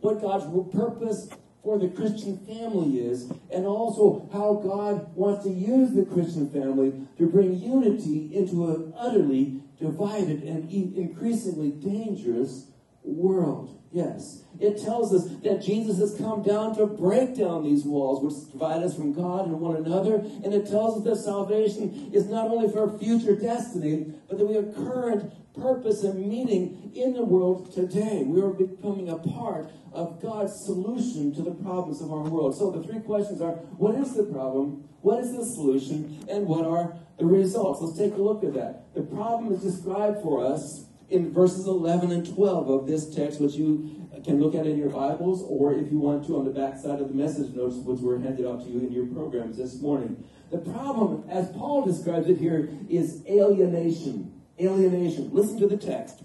what 0.00 0.20
God's 0.20 0.44
purpose 0.72 1.28
for 1.62 1.78
the 1.78 1.88
Christian 1.88 2.38
family 2.38 3.00
is, 3.00 3.30
and 3.52 3.66
also 3.66 4.28
how 4.32 4.54
God 4.54 5.14
wants 5.14 5.44
to 5.44 5.50
use 5.50 5.92
the 5.92 6.06
Christian 6.06 6.48
family 6.48 7.06
to 7.18 7.26
bring 7.26 7.60
unity 7.60 8.34
into 8.34 8.66
an 8.72 8.94
utterly 8.96 9.60
divided 9.78 10.42
and 10.42 10.70
increasingly 10.70 11.70
dangerous 11.70 12.68
world. 13.02 13.78
Yes. 13.92 14.44
It 14.60 14.82
tells 14.82 15.14
us 15.14 15.26
that 15.42 15.62
Jesus 15.62 15.98
has 15.98 16.14
come 16.18 16.42
down 16.42 16.76
to 16.76 16.86
break 16.86 17.36
down 17.36 17.64
these 17.64 17.84
walls 17.84 18.22
which 18.22 18.52
divide 18.52 18.82
us 18.82 18.94
from 18.94 19.14
God 19.14 19.46
and 19.46 19.58
one 19.58 19.76
another. 19.76 20.16
And 20.16 20.52
it 20.52 20.68
tells 20.68 20.98
us 20.98 21.04
that 21.04 21.16
salvation 21.16 22.10
is 22.12 22.26
not 22.26 22.48
only 22.48 22.70
for 22.70 22.90
our 22.90 22.98
future 22.98 23.34
destiny, 23.34 24.12
but 24.28 24.38
that 24.38 24.46
we 24.46 24.54
have 24.54 24.74
current 24.74 25.32
purpose 25.54 26.04
and 26.04 26.26
meaning 26.26 26.92
in 26.94 27.14
the 27.14 27.24
world 27.24 27.72
today. 27.72 28.22
We 28.24 28.40
are 28.42 28.50
becoming 28.50 29.08
a 29.08 29.16
part 29.16 29.70
of 29.92 30.20
God's 30.20 30.54
solution 30.54 31.34
to 31.34 31.42
the 31.42 31.52
problems 31.52 32.00
of 32.00 32.12
our 32.12 32.22
world. 32.22 32.56
So 32.56 32.70
the 32.70 32.86
three 32.86 33.00
questions 33.00 33.40
are 33.40 33.52
what 33.78 33.94
is 33.94 34.14
the 34.14 34.24
problem? 34.24 34.88
What 35.00 35.20
is 35.20 35.34
the 35.34 35.44
solution? 35.44 36.24
And 36.28 36.46
what 36.46 36.66
are 36.66 36.96
the 37.18 37.24
results? 37.24 37.80
Let's 37.80 37.98
take 37.98 38.14
a 38.14 38.22
look 38.22 38.44
at 38.44 38.54
that. 38.54 38.94
The 38.94 39.02
problem 39.02 39.52
is 39.52 39.62
described 39.62 40.22
for 40.22 40.44
us 40.44 40.84
in 41.08 41.32
verses 41.32 41.66
11 41.66 42.12
and 42.12 42.34
12 42.34 42.70
of 42.70 42.86
this 42.86 43.12
text, 43.12 43.40
which 43.40 43.54
you 43.54 43.99
can 44.24 44.40
look 44.40 44.54
at 44.54 44.66
in 44.66 44.76
your 44.76 44.90
Bibles, 44.90 45.42
or 45.48 45.74
if 45.74 45.90
you 45.90 45.98
want 45.98 46.26
to, 46.26 46.36
on 46.36 46.44
the 46.44 46.50
back 46.50 46.78
side 46.78 47.00
of 47.00 47.08
the 47.08 47.14
message 47.14 47.54
notes, 47.54 47.76
which 47.76 48.00
were 48.00 48.18
handed 48.18 48.46
out 48.46 48.62
to 48.64 48.70
you 48.70 48.80
in 48.80 48.92
your 48.92 49.06
programs 49.06 49.56
this 49.56 49.80
morning. 49.80 50.24
The 50.50 50.58
problem, 50.58 51.24
as 51.28 51.50
Paul 51.50 51.84
describes 51.84 52.28
it 52.28 52.38
here, 52.38 52.68
is 52.88 53.22
alienation. 53.28 54.40
Alienation. 54.60 55.30
Listen 55.32 55.58
to 55.60 55.66
the 55.66 55.76
text. 55.76 56.22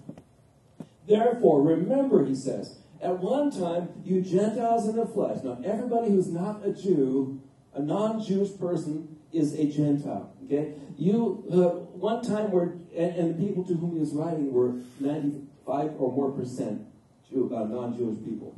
Therefore, 1.07 1.61
remember, 1.61 2.25
he 2.25 2.35
says, 2.35 2.79
at 3.01 3.19
one 3.19 3.51
time, 3.51 3.89
you 4.03 4.21
Gentiles 4.21 4.87
in 4.87 4.95
the 4.95 5.05
flesh. 5.05 5.43
Now, 5.43 5.59
everybody 5.63 6.09
who's 6.09 6.27
not 6.27 6.65
a 6.65 6.71
Jew, 6.71 7.41
a 7.73 7.81
non 7.81 8.23
Jewish 8.23 8.57
person, 8.57 9.19
is 9.31 9.53
a 9.53 9.65
Gentile. 9.65 10.33
Okay? 10.45 10.73
You, 10.97 11.43
uh, 11.51 11.85
one 11.97 12.23
time, 12.23 12.51
were, 12.51 12.77
and, 12.95 13.15
and, 13.15 13.35
the 13.35 13.45
people 13.45 13.63
to 13.65 13.73
whom 13.75 13.93
he 13.93 13.99
was 13.99 14.13
writing 14.13 14.51
were 14.51 14.81
95 14.99 15.91
or 15.99 16.11
more 16.11 16.31
percent 16.31 16.87
Jew, 17.29 17.51
uh, 17.55 17.65
non 17.65 17.95
Jewish 17.97 18.23
people. 18.23 18.55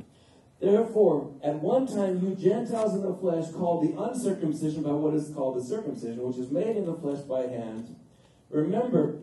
Therefore, 0.60 1.34
at 1.42 1.62
one 1.62 1.86
time, 1.86 2.20
you 2.20 2.34
Gentiles 2.34 2.94
in 2.94 3.02
the 3.02 3.14
flesh 3.14 3.50
called 3.52 3.84
the 3.84 4.00
uncircumcision 4.00 4.82
by 4.82 4.90
what 4.90 5.14
is 5.14 5.30
called 5.30 5.56
the 5.56 5.62
circumcision, 5.62 6.20
which 6.22 6.36
is 6.36 6.50
made 6.50 6.76
in 6.76 6.84
the 6.84 6.94
flesh 6.94 7.20
by 7.20 7.42
hand. 7.42 7.94
Remember, 8.50 9.20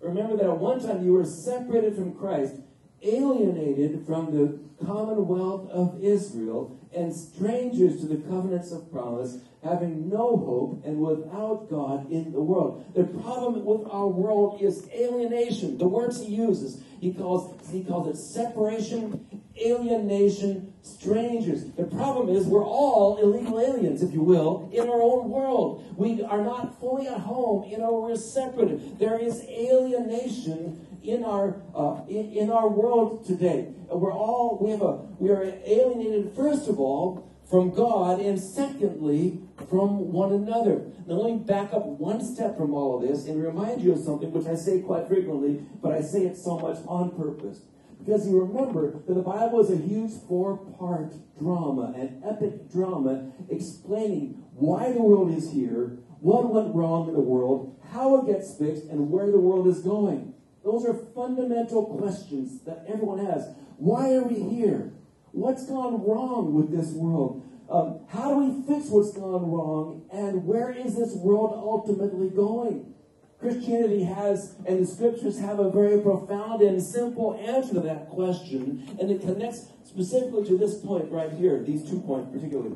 remember 0.00 0.36
that 0.36 0.46
at 0.46 0.58
one 0.58 0.80
time 0.80 1.04
you 1.04 1.12
were 1.12 1.24
separated 1.24 1.96
from 1.96 2.14
Christ, 2.14 2.54
alienated 3.02 4.06
from 4.06 4.32
the 4.36 4.84
commonwealth 4.84 5.68
of 5.70 6.02
Israel, 6.02 6.78
and 6.94 7.14
strangers 7.14 8.00
to 8.00 8.06
the 8.06 8.16
covenants 8.16 8.70
of 8.70 8.90
promise, 8.92 9.38
having 9.62 10.08
no 10.08 10.36
hope 10.36 10.82
and 10.84 11.00
without 11.00 11.68
God 11.68 12.10
in 12.12 12.32
the 12.32 12.40
world. 12.40 12.84
The 12.94 13.04
problem 13.04 13.64
with 13.64 13.88
our 13.90 14.06
world 14.06 14.62
is 14.62 14.88
alienation. 14.94 15.78
The 15.78 15.88
words 15.88 16.24
he 16.24 16.34
uses, 16.34 16.80
he 17.00 17.12
calls 17.12 17.57
he 17.70 17.84
calls 17.84 18.08
it 18.08 18.16
separation, 18.20 19.42
alienation, 19.60 20.72
strangers. 20.82 21.64
The 21.72 21.84
problem 21.84 22.34
is 22.34 22.46
we're 22.46 22.64
all 22.64 23.18
illegal 23.18 23.60
aliens, 23.60 24.02
if 24.02 24.12
you 24.12 24.22
will, 24.22 24.70
in 24.72 24.88
our 24.88 25.02
own 25.02 25.28
world. 25.28 25.94
We 25.96 26.22
are 26.22 26.42
not 26.42 26.80
fully 26.80 27.06
at 27.06 27.20
home 27.20 27.64
in 27.64 27.82
our 27.82 27.92
we're 27.92 28.16
separated. 28.16 28.98
There 28.98 29.18
is 29.18 29.42
alienation 29.48 30.86
in 31.02 31.24
our 31.24 31.56
uh, 31.74 32.02
in, 32.08 32.32
in 32.32 32.50
our 32.50 32.68
world 32.68 33.26
today. 33.26 33.68
We're 33.90 34.12
all 34.12 34.58
we 34.60 34.70
have 34.70 34.82
a 34.82 34.96
we 35.18 35.30
are 35.30 35.42
alienated 35.64 36.32
first 36.34 36.68
of 36.68 36.78
all 36.78 37.28
from 37.48 37.70
God, 37.70 38.20
and 38.20 38.38
secondly 38.38 39.40
from 39.70 40.12
one 40.12 40.32
another. 40.32 40.84
Now, 41.06 41.14
let 41.14 41.32
me 41.32 41.38
back 41.38 41.72
up 41.72 41.86
one 41.86 42.22
step 42.22 42.56
from 42.56 42.74
all 42.74 42.96
of 42.96 43.08
this 43.08 43.26
and 43.26 43.42
remind 43.42 43.80
you 43.80 43.92
of 43.92 44.00
something 44.00 44.30
which 44.32 44.46
I 44.46 44.54
say 44.54 44.80
quite 44.80 45.08
frequently, 45.08 45.64
but 45.82 45.92
I 45.92 46.02
say 46.02 46.26
it 46.26 46.36
so 46.36 46.58
much 46.58 46.78
on 46.86 47.16
purpose. 47.16 47.62
Because 47.98 48.28
you 48.28 48.40
remember 48.40 48.92
that 49.06 49.14
the 49.14 49.22
Bible 49.22 49.60
is 49.60 49.70
a 49.70 49.76
huge 49.76 50.12
four 50.28 50.58
part 50.78 51.14
drama, 51.38 51.92
an 51.96 52.22
epic 52.24 52.70
drama 52.70 53.32
explaining 53.48 54.44
why 54.54 54.92
the 54.92 55.02
world 55.02 55.34
is 55.34 55.52
here, 55.52 55.98
what 56.20 56.52
went 56.52 56.74
wrong 56.74 57.08
in 57.08 57.14
the 57.14 57.20
world, 57.20 57.78
how 57.92 58.20
it 58.20 58.26
gets 58.26 58.56
fixed, 58.56 58.84
and 58.84 59.10
where 59.10 59.30
the 59.30 59.40
world 59.40 59.66
is 59.66 59.80
going. 59.80 60.34
Those 60.64 60.84
are 60.84 60.94
fundamental 61.14 61.96
questions 61.96 62.62
that 62.64 62.84
everyone 62.86 63.24
has. 63.24 63.48
Why 63.76 64.14
are 64.14 64.24
we 64.24 64.42
here? 64.42 64.92
What's 65.38 65.66
gone 65.66 66.04
wrong 66.04 66.52
with 66.52 66.76
this 66.76 66.90
world? 66.90 67.46
Um, 67.70 68.00
how 68.08 68.34
do 68.34 68.38
we 68.42 68.66
fix 68.66 68.90
what's 68.90 69.12
gone 69.12 69.48
wrong? 69.48 70.02
And 70.12 70.44
where 70.44 70.72
is 70.72 70.96
this 70.96 71.14
world 71.14 71.54
ultimately 71.54 72.28
going? 72.28 72.92
Christianity 73.38 74.02
has, 74.02 74.56
and 74.66 74.82
the 74.82 74.86
scriptures 74.86 75.38
have 75.38 75.60
a 75.60 75.70
very 75.70 76.02
profound 76.02 76.62
and 76.62 76.82
simple 76.82 77.38
answer 77.38 77.74
to 77.74 77.80
that 77.82 78.08
question, 78.08 78.96
and 78.98 79.12
it 79.12 79.20
connects 79.20 79.66
specifically 79.84 80.44
to 80.46 80.58
this 80.58 80.80
point 80.80 81.08
right 81.12 81.30
here, 81.30 81.62
these 81.62 81.88
two 81.88 82.00
points 82.00 82.34
particularly. 82.34 82.74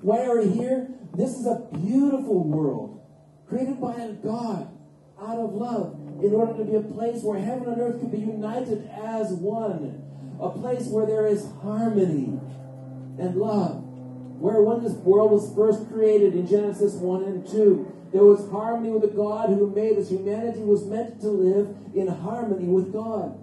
Why 0.00 0.24
are 0.24 0.40
we 0.40 0.48
here? 0.48 0.88
This 1.14 1.36
is 1.36 1.44
a 1.44 1.68
beautiful 1.70 2.48
world 2.48 3.04
created 3.46 3.78
by 3.78 3.92
a 3.92 4.12
God 4.14 4.72
out 5.20 5.38
of 5.38 5.52
love 5.52 6.00
in 6.24 6.32
order 6.32 6.56
to 6.56 6.64
be 6.64 6.76
a 6.76 6.82
place 6.82 7.22
where 7.22 7.38
heaven 7.38 7.68
and 7.68 7.78
earth 7.78 8.00
can 8.00 8.08
be 8.08 8.20
united 8.20 8.88
as 9.04 9.32
one, 9.32 10.07
a 10.40 10.50
place 10.50 10.86
where 10.86 11.06
there 11.06 11.26
is 11.26 11.48
harmony 11.62 12.40
and 13.18 13.36
love 13.36 13.84
where 14.38 14.62
when 14.62 14.82
this 14.82 14.94
world 15.02 15.32
was 15.32 15.52
first 15.54 15.90
created 15.90 16.34
in 16.34 16.46
Genesis 16.46 16.94
1 16.94 17.24
and 17.24 17.46
2, 17.46 18.10
there 18.12 18.24
was 18.24 18.48
harmony 18.50 18.90
with 18.90 19.02
the 19.02 19.08
God 19.08 19.50
who 19.50 19.68
made 19.74 19.98
us. 19.98 20.10
Humanity 20.10 20.60
was 20.60 20.86
meant 20.86 21.20
to 21.20 21.28
live 21.28 21.74
in 21.94 22.06
harmony 22.06 22.66
with 22.66 22.92
God. 22.92 23.36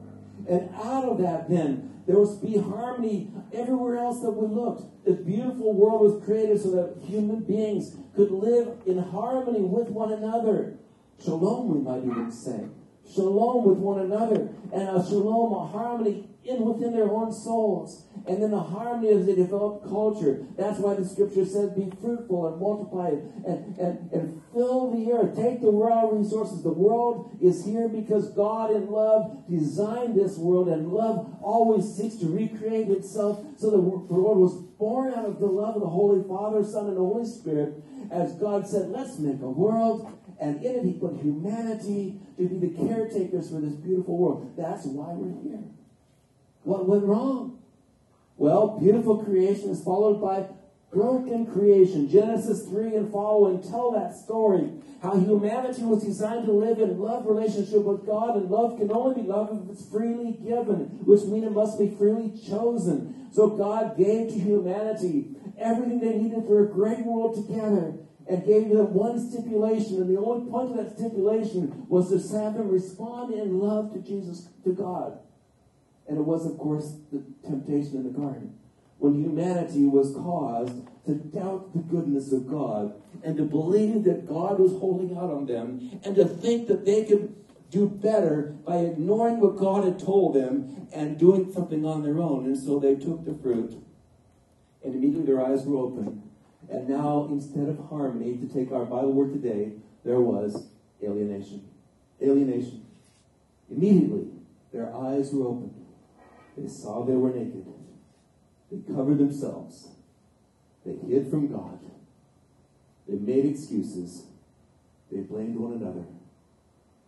And 0.47 0.69
out 0.75 1.03
of 1.03 1.17
that, 1.19 1.49
then, 1.49 1.91
There 2.07 2.19
was 2.19 2.37
be 2.37 2.57
harmony 2.57 3.31
everywhere 3.51 3.97
else 3.97 4.21
that 4.21 4.29
we 4.29 4.47
looked. 4.47 4.83
This 5.05 5.17
beautiful 5.17 5.73
world 5.73 6.01
was 6.01 6.23
created 6.23 6.61
so 6.61 6.69
that 6.71 7.03
human 7.03 7.43
beings 7.43 7.97
could 8.15 8.29
live 8.29 8.77
in 8.85 8.99
harmony 8.99 9.61
with 9.61 9.89
one 9.89 10.13
another. 10.13 10.77
Shalom, 11.23 11.67
we 11.73 11.81
might 11.81 12.05
even 12.05 12.31
say. 12.31 12.65
Shalom 13.13 13.65
with 13.65 13.77
one 13.77 13.99
another. 13.99 14.49
And 14.73 14.89
a 14.89 15.05
shalom, 15.05 15.53
a 15.53 15.67
harmony 15.67 16.29
in 16.45 16.63
within 16.63 16.93
their 16.93 17.09
own 17.09 17.31
souls. 17.31 18.05
And 18.27 18.41
then 18.41 18.51
the 18.51 18.59
harmony 18.59 19.09
as 19.09 19.25
they 19.25 19.35
develop 19.35 19.83
culture. 19.83 20.45
That's 20.57 20.79
why 20.79 20.93
the 20.95 21.05
scripture 21.05 21.45
says, 21.45 21.71
be 21.71 21.91
fruitful 22.01 22.47
and 22.47 22.61
multiply 22.61 23.09
and, 23.09 23.77
and, 23.77 24.11
and 24.11 24.41
fill 24.53 24.91
the 24.91 25.11
earth. 25.11 25.35
Take 25.35 25.61
the 25.61 25.71
world 25.71 26.17
resources. 26.17 26.63
The 26.63 26.73
world 26.73 27.37
is 27.41 27.65
here 27.65 27.87
because 27.87 28.29
God 28.31 28.71
in 28.71 28.89
love 28.89 29.45
designed 29.49 30.15
this 30.15 30.37
world 30.37 30.69
and 30.69 30.89
love 30.89 31.35
always 31.41 31.85
seeks 31.95 32.15
to 32.17 32.27
recreate 32.27 32.89
itself. 32.89 33.45
So 33.57 33.71
the 33.71 33.79
world 33.79 34.37
was 34.37 34.53
born 34.77 35.13
out 35.13 35.25
of 35.25 35.39
the 35.39 35.47
love 35.47 35.75
of 35.75 35.81
the 35.81 35.89
Holy 35.89 36.27
Father, 36.27 36.63
Son, 36.63 36.87
and 36.87 36.97
Holy 36.97 37.25
Spirit. 37.25 37.73
As 38.11 38.33
God 38.33 38.67
said, 38.67 38.89
let's 38.89 39.17
make 39.17 39.41
a 39.41 39.49
world 39.49 40.11
and 40.39 40.63
in 40.63 40.75
it 40.75 40.83
he 40.83 40.93
put 40.93 41.15
humanity 41.21 42.19
to 42.37 42.47
be 42.47 42.59
the 42.59 42.73
caretakers 42.75 43.49
for 43.49 43.61
this 43.61 43.75
beautiful 43.75 44.17
world. 44.17 44.53
That's 44.57 44.85
why 44.85 45.13
we're 45.13 45.41
here. 45.41 45.63
What 46.63 46.87
went 46.87 47.03
wrong? 47.03 47.59
Well, 48.37 48.79
beautiful 48.79 49.23
creation 49.23 49.69
is 49.69 49.83
followed 49.83 50.21
by 50.21 50.47
broken 50.91 51.45
creation. 51.45 52.09
Genesis 52.09 52.67
3 52.67 52.95
and 52.95 53.11
following 53.11 53.61
tell 53.61 53.91
that 53.91 54.15
story. 54.15 54.71
How 55.01 55.17
humanity 55.17 55.83
was 55.83 56.03
designed 56.03 56.45
to 56.45 56.51
live 56.51 56.79
in 56.79 56.99
love 56.99 57.25
relationship 57.25 57.83
with 57.83 58.05
God, 58.05 58.37
and 58.37 58.49
love 58.49 58.77
can 58.77 58.91
only 58.91 59.21
be 59.21 59.27
love 59.27 59.49
if 59.51 59.69
it's 59.69 59.89
freely 59.89 60.31
given, 60.43 60.99
which 61.05 61.23
means 61.23 61.45
it 61.45 61.51
must 61.51 61.77
be 61.77 61.93
freely 61.97 62.31
chosen. 62.47 63.29
So 63.31 63.49
God 63.49 63.97
gave 63.97 64.29
to 64.29 64.39
humanity 64.39 65.35
everything 65.59 65.99
they 65.99 66.17
needed 66.17 66.45
for 66.45 66.63
a 66.63 66.67
great 66.67 67.05
world 67.05 67.35
together 67.35 67.93
and 68.27 68.45
gave 68.45 68.69
them 68.69 68.93
one 68.93 69.19
stipulation, 69.19 69.97
and 69.97 70.09
the 70.09 70.19
only 70.19 70.49
point 70.49 70.71
of 70.71 70.77
that 70.77 70.97
stipulation 70.97 71.85
was 71.87 72.09
to 72.09 72.37
have 72.37 72.55
them 72.55 72.69
respond 72.69 73.33
in 73.33 73.59
love 73.59 73.93
to 73.93 73.99
Jesus, 73.99 74.49
to 74.63 74.73
God. 74.73 75.19
And 76.07 76.17
it 76.17 76.23
was, 76.23 76.45
of 76.45 76.57
course, 76.57 76.95
the 77.11 77.23
temptation 77.47 77.97
in 77.97 78.03
the 78.03 78.17
garden. 78.17 78.57
When 78.97 79.15
humanity 79.15 79.85
was 79.85 80.13
caused 80.13 80.87
to 81.05 81.15
doubt 81.15 81.73
the 81.73 81.81
goodness 81.81 82.31
of 82.31 82.47
God 82.47 82.93
and 83.23 83.37
to 83.37 83.43
believe 83.43 84.03
that 84.05 84.27
God 84.27 84.59
was 84.59 84.71
holding 84.71 85.15
out 85.15 85.29
on 85.29 85.45
them 85.45 85.99
and 86.03 86.15
to 86.15 86.25
think 86.25 86.67
that 86.67 86.85
they 86.85 87.05
could 87.05 87.35
do 87.69 87.87
better 87.87 88.55
by 88.65 88.77
ignoring 88.77 89.39
what 89.39 89.57
God 89.57 89.83
had 89.83 89.99
told 89.99 90.35
them 90.35 90.87
and 90.93 91.19
doing 91.19 91.51
something 91.51 91.85
on 91.85 92.03
their 92.03 92.19
own. 92.19 92.45
And 92.45 92.57
so 92.57 92.79
they 92.79 92.95
took 92.95 93.25
the 93.25 93.33
fruit 93.33 93.75
and 94.83 94.95
immediately 94.95 95.25
their 95.25 95.45
eyes 95.45 95.65
were 95.65 95.77
opened. 95.77 96.21
And 96.69 96.89
now, 96.89 97.27
instead 97.29 97.69
of 97.69 97.77
harmony, 97.89 98.37
to 98.37 98.47
take 98.47 98.71
our 98.71 98.85
Bible 98.85 99.13
word 99.13 99.33
today, 99.33 99.73
there 100.03 100.19
was 100.19 100.67
alienation. 101.03 101.67
Alienation. 102.21 102.85
Immediately, 103.69 104.27
their 104.73 104.93
eyes 104.95 105.31
were 105.31 105.47
opened. 105.47 105.85
They 106.57 106.67
saw 106.67 107.03
they 107.03 107.13
were 107.13 107.29
naked. 107.29 107.65
They 108.71 108.93
covered 108.93 109.17
themselves. 109.17 109.89
They 110.85 110.95
hid 111.07 111.29
from 111.29 111.47
God. 111.47 111.79
They 113.07 113.17
made 113.17 113.45
excuses. 113.45 114.23
They 115.11 115.19
blamed 115.19 115.57
one 115.57 115.73
another. 115.73 116.05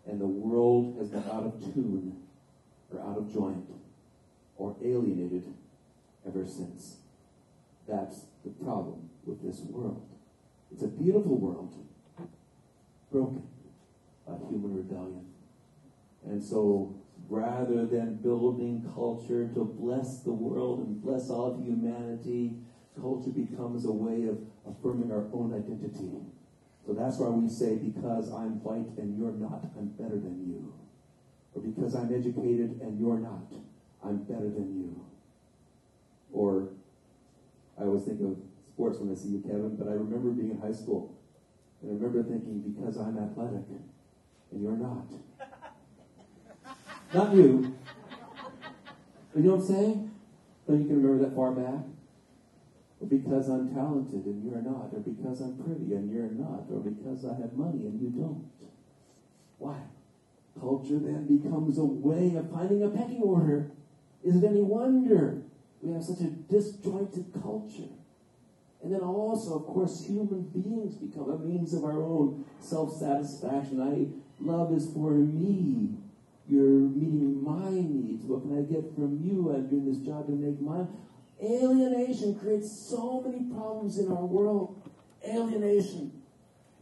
And 0.05 0.21
the 0.21 0.27
world 0.27 0.97
has 0.99 1.10
been 1.10 1.23
out 1.23 1.43
of 1.43 1.73
tune 1.73 2.15
or 2.93 3.01
out 3.01 3.17
of 3.17 3.34
joint 3.34 3.65
or 4.58 4.75
alienated 4.84 5.53
ever 6.25 6.45
since. 6.45 6.97
That's 7.88 8.21
the 8.43 8.51
problem 8.63 9.10
with 9.27 9.43
this 9.43 9.61
world. 9.61 10.07
It's 10.71 10.83
a 10.83 10.87
beautiful 10.87 11.37
world, 11.37 11.73
broken 13.11 13.43
by 14.25 14.33
human 14.49 14.75
rebellion. 14.75 15.25
And 16.25 16.43
so 16.43 16.95
rather 17.29 17.85
than 17.85 18.15
building 18.15 18.89
culture 18.93 19.49
to 19.53 19.63
bless 19.63 20.19
the 20.19 20.31
world 20.31 20.79
and 20.79 21.01
bless 21.01 21.29
all 21.29 21.53
of 21.53 21.65
humanity, 21.65 22.55
culture 22.99 23.29
becomes 23.29 23.85
a 23.85 23.91
way 23.91 24.27
of 24.27 24.39
affirming 24.67 25.11
our 25.11 25.25
own 25.33 25.53
identity. 25.53 26.11
So 26.85 26.93
that's 26.93 27.17
why 27.17 27.27
we 27.27 27.49
say, 27.49 27.75
because 27.75 28.31
I'm 28.31 28.63
white 28.63 28.97
and 28.97 29.17
you're 29.17 29.31
not, 29.31 29.65
I'm 29.77 29.87
better 29.99 30.15
than 30.15 30.47
you. 30.47 30.73
Or 31.53 31.61
because 31.61 31.95
I'm 31.95 32.13
educated 32.13 32.79
and 32.81 32.99
you're 32.99 33.19
not, 33.19 33.51
I'm 34.03 34.23
better 34.23 34.49
than 34.49 34.73
you. 34.77 35.01
Or 36.31 36.69
I 37.79 37.83
always 37.83 38.03
think 38.03 38.21
of 38.21 38.37
sports 38.77 38.99
when 38.99 39.09
I 39.09 39.17
see 39.17 39.29
you, 39.29 39.41
Kevin, 39.41 39.75
but 39.75 39.89
I 39.89 39.97
remember 39.97 40.29
being 40.29 40.51
in 40.51 40.61
high 40.61 40.71
school. 40.71 41.17
And 41.81 41.89
I 41.89 41.93
remember 41.97 42.21
thinking, 42.21 42.61
because 42.61 42.97
I'm 42.97 43.17
athletic 43.17 43.65
and 44.51 44.61
you're 44.61 44.77
not, 44.77 45.09
not 47.11 47.33
you. 47.33 47.73
But 49.33 49.41
you 49.41 49.49
know 49.49 49.55
what 49.55 49.65
I'm 49.65 49.67
saying? 49.67 50.11
So 50.67 50.73
you 50.73 50.85
can 50.85 51.01
remember 51.01 51.25
that 51.25 51.35
far 51.35 51.57
back. 51.57 51.89
Or 53.01 53.07
because 53.09 53.49
I'm 53.49 53.73
talented 53.73 54.25
and 54.25 54.45
you're 54.45 54.61
not. 54.61 54.93
Or 54.93 55.01
because 55.01 55.41
I'm 55.41 55.57
pretty 55.57 55.97
and 55.97 56.13
you're 56.13 56.29
not. 56.29 56.69
Or 56.69 56.77
because 56.85 57.25
I 57.25 57.33
have 57.41 57.53
money 57.53 57.89
and 57.89 57.99
you 57.99 58.09
don't. 58.13 58.45
Why? 59.57 59.77
Culture 60.59 60.99
then 60.99 61.25
becomes 61.25 61.79
a 61.79 61.85
way 61.85 62.35
of 62.35 62.51
finding 62.51 62.83
a 62.83 62.89
pecking 62.89 63.23
order. 63.23 63.71
Is 64.23 64.35
it 64.35 64.43
any 64.43 64.61
wonder 64.61 65.41
we 65.81 65.93
have 65.93 66.03
such 66.03 66.21
a 66.21 66.29
disjointed 66.29 67.33
culture? 67.41 67.96
And 68.83 68.93
then 68.93 69.01
also, 69.01 69.55
of 69.55 69.65
course, 69.65 70.05
human 70.05 70.43
beings 70.43 70.95
become 70.95 71.29
a 71.29 71.37
means 71.39 71.73
of 71.73 71.83
our 71.83 72.01
own 72.01 72.45
self 72.59 72.97
satisfaction. 72.97 73.81
I 73.81 74.07
love 74.43 74.73
is 74.73 74.89
for 74.93 75.11
me. 75.11 75.95
You're 76.47 76.63
meeting 76.63 77.43
my 77.43 77.71
needs. 77.71 78.23
What 78.25 78.43
can 78.43 78.57
I 78.57 78.61
get 78.61 78.95
from 78.95 79.19
you? 79.21 79.53
I'm 79.53 79.67
doing 79.67 79.85
this 79.85 79.97
job 79.97 80.27
to 80.27 80.31
make 80.31 80.61
mine. 80.61 80.87
Alienation 81.43 82.39
creates 82.39 82.71
so 82.71 83.21
many 83.21 83.43
problems 83.51 83.99
in 83.99 84.11
our 84.11 84.25
world. 84.25 84.81
Alienation. 85.27 86.11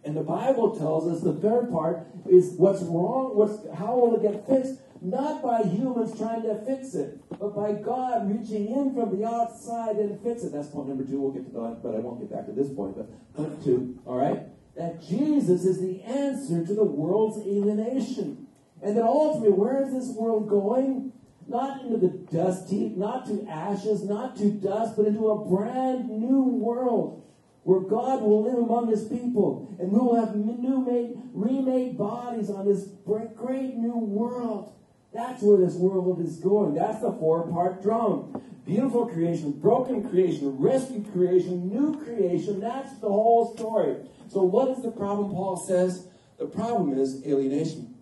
And 0.04 0.16
the 0.16 0.22
Bible 0.22 0.78
tells 0.78 1.08
us 1.08 1.24
the 1.24 1.34
third 1.34 1.72
part 1.72 2.06
is 2.30 2.54
what's 2.58 2.84
wrong, 2.84 3.36
what's 3.36 3.58
how 3.76 3.98
will 3.98 4.16
it 4.16 4.22
get 4.22 4.48
fixed? 4.48 4.80
Not 5.06 5.44
by 5.44 5.62
humans 5.62 6.18
trying 6.18 6.42
to 6.42 6.56
fix 6.66 6.96
it, 6.96 7.20
but 7.30 7.56
by 7.56 7.74
God 7.74 8.28
reaching 8.28 8.68
in 8.68 8.96
from 8.96 9.16
the 9.16 9.24
outside 9.24 9.98
and 9.98 10.20
fix 10.22 10.44
it. 10.44 10.52
That's 10.52 10.70
point 10.70 10.88
number 10.88 11.04
two. 11.04 11.22
We'll 11.22 11.32
get 11.32 11.46
to 11.46 11.52
that, 11.52 11.82
but 11.84 11.94
I 11.94 12.00
won't 12.00 12.20
get 12.20 12.32
back 12.32 12.48
to 12.48 12.54
this 12.54 12.74
point. 12.74 12.98
But 12.98 13.36
point 13.36 13.64
two, 13.64 14.00
all 14.08 14.18
right? 14.18 14.42
That 14.76 15.06
Jesus 15.08 15.64
is 15.64 15.80
the 15.80 16.02
answer 16.02 16.66
to 16.66 16.74
the 16.74 16.84
world's 16.84 17.46
alienation. 17.46 18.48
And 18.82 18.98
then 18.98 19.04
ultimately, 19.04 19.54
where 19.54 19.84
is 19.84 19.94
this 19.94 20.16
world 20.18 20.50
going? 20.50 21.14
Not 21.48 21.84
into 21.84 21.98
the 21.98 22.08
dust 22.08 22.72
heap, 22.72 22.98
not 22.98 23.28
to 23.28 23.46
ashes, 23.48 24.04
not 24.04 24.36
to 24.38 24.50
dust, 24.50 24.96
but 24.98 25.06
into 25.06 25.30
a 25.30 25.46
brand 25.46 26.10
new 26.10 26.42
world 26.42 27.22
where 27.62 27.82
God 27.82 28.24
will 28.24 28.44
live 28.44 28.58
among 28.58 28.88
his 28.88 29.08
people 29.08 29.76
and 29.80 29.92
we 29.92 30.00
will 30.00 30.16
have 30.16 30.36
new 30.36 30.82
made, 30.82 31.14
remade 31.34 31.96
bodies 31.96 32.50
on 32.50 32.66
this 32.66 32.90
great 33.06 33.76
new 33.76 33.98
world. 33.98 34.72
That's 35.16 35.42
where 35.42 35.58
this 35.58 35.76
world 35.76 36.20
is 36.20 36.36
going. 36.38 36.76
That's 36.76 37.00
the 37.00 37.14
four 37.14 37.48
part 37.48 37.82
drum. 37.82 38.42
Beautiful 38.66 39.08
creation, 39.08 39.54
broken 39.54 40.10
creation, 40.10 40.58
rescued 40.58 41.10
creation, 41.14 41.70
new 41.70 41.96
creation. 42.04 42.60
That's 42.60 43.00
the 43.00 43.08
whole 43.08 43.56
story. 43.56 43.96
So, 44.28 44.44
what 44.44 44.70
is 44.70 44.84
the 44.84 44.92
problem, 44.92 45.32
Paul 45.32 45.56
says? 45.56 46.08
The 46.38 46.48
problem 46.48 46.98
is 47.00 47.26
alienation. 47.26 47.96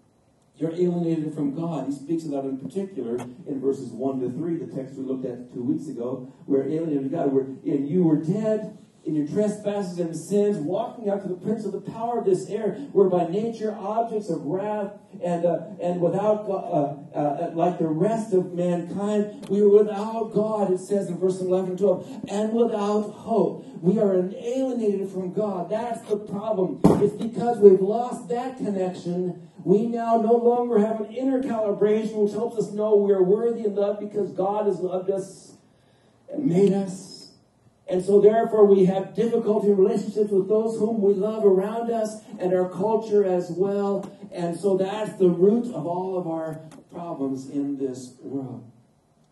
You're 0.58 0.72
alienated 0.72 1.36
from 1.36 1.54
God. 1.54 1.86
He 1.88 1.94
speaks 1.94 2.24
of 2.24 2.32
that 2.32 2.46
in 2.46 2.58
particular 2.58 3.18
in 3.48 3.62
verses 3.62 3.90
1 3.92 4.22
to 4.22 4.32
3, 4.32 4.58
the 4.58 4.76
text 4.76 4.96
we 4.96 5.04
looked 5.04 5.26
at 5.26 5.54
two 5.54 5.64
weeks 5.64 5.88
ago. 5.88 6.32
We're 6.48 6.64
alienated 6.64 7.12
God. 7.12 7.32
We're, 7.32 7.42
and 7.42 7.88
you 7.88 8.04
were 8.06 8.18
dead 8.18 8.78
in 9.06 9.16
your 9.16 9.28
trespasses 9.28 10.00
and 10.00 10.16
sins, 10.16 10.58
walking 10.58 11.10
after 11.10 11.28
the 11.28 11.36
prince 11.36 11.66
of 11.66 11.74
the 11.74 11.82
power 11.82 12.20
of 12.20 12.26
this 12.26 12.50
air, 12.50 12.78
were 12.94 13.10
by 13.10 13.28
nature 13.28 13.76
objects 13.78 14.30
of 14.30 14.42
wrath, 14.46 14.94
and 15.22 15.46
uh, 15.46 15.60
and 15.82 16.00
without 16.00 16.48
uh, 16.48 16.54
uh, 16.54 16.98
uh, 17.14 17.52
like 17.54 17.80
the 17.80 17.88
rest 17.88 18.34
of 18.34 18.54
mankind, 18.54 19.48
we 19.50 19.62
were 19.62 19.84
without 19.84 20.32
God. 20.34 20.72
It 20.72 20.80
says 20.80 21.10
in 21.10 21.18
verse 21.18 21.42
11 21.42 21.72
and 21.72 21.80
12, 21.80 22.26
and 22.30 22.54
without 22.54 23.02
hope. 23.12 23.66
We 23.82 24.00
are 24.00 24.16
alienated 24.16 25.10
from 25.10 25.34
God. 25.34 25.70
That's 25.70 26.08
the 26.08 26.16
problem. 26.16 26.80
It's 27.04 27.22
because 27.22 27.58
we've 27.60 27.82
lost 27.82 28.30
that 28.30 28.56
connection. 28.56 29.50
We 29.66 29.88
now 29.88 30.22
no 30.22 30.36
longer 30.36 30.80
have 30.80 31.02
an 31.02 31.12
inner 31.12 31.44
calibration 31.44 32.14
which 32.14 32.32
helps 32.32 32.58
us 32.58 32.72
know 32.72 32.96
we 32.96 33.12
are 33.12 33.24
worthy 33.24 33.66
and 33.66 33.76
loved 33.76 34.00
because 34.00 34.32
God 34.32 34.68
has 34.68 34.80
loved 34.80 35.10
us 35.10 35.58
and 36.32 36.46
made 36.46 36.72
us 36.72 37.13
and 37.88 38.04
so, 38.04 38.22
therefore, 38.22 38.66
we 38.66 38.86
have 38.86 39.14
difficulty 39.14 39.68
in 39.68 39.78
relationships 39.78 40.32
with 40.32 40.48
those 40.48 40.80
whom 40.80 41.02
we 41.02 41.14
love 41.14 41.46
around 41.46 41.92
us 41.92 42.22
and 42.40 42.54
our 42.54 42.70
culture 42.70 43.26
as 43.26 43.52
well. 43.52 44.10
And 44.32 44.58
so, 44.58 44.78
that's 44.78 45.18
the 45.18 45.30
root 45.30 45.66
of 45.74 45.86
all 45.86 46.18
of 46.18 46.28
our 46.28 46.62
problems 46.92 47.50
in 47.50 47.78
this 47.78 48.16
world. 48.22 48.70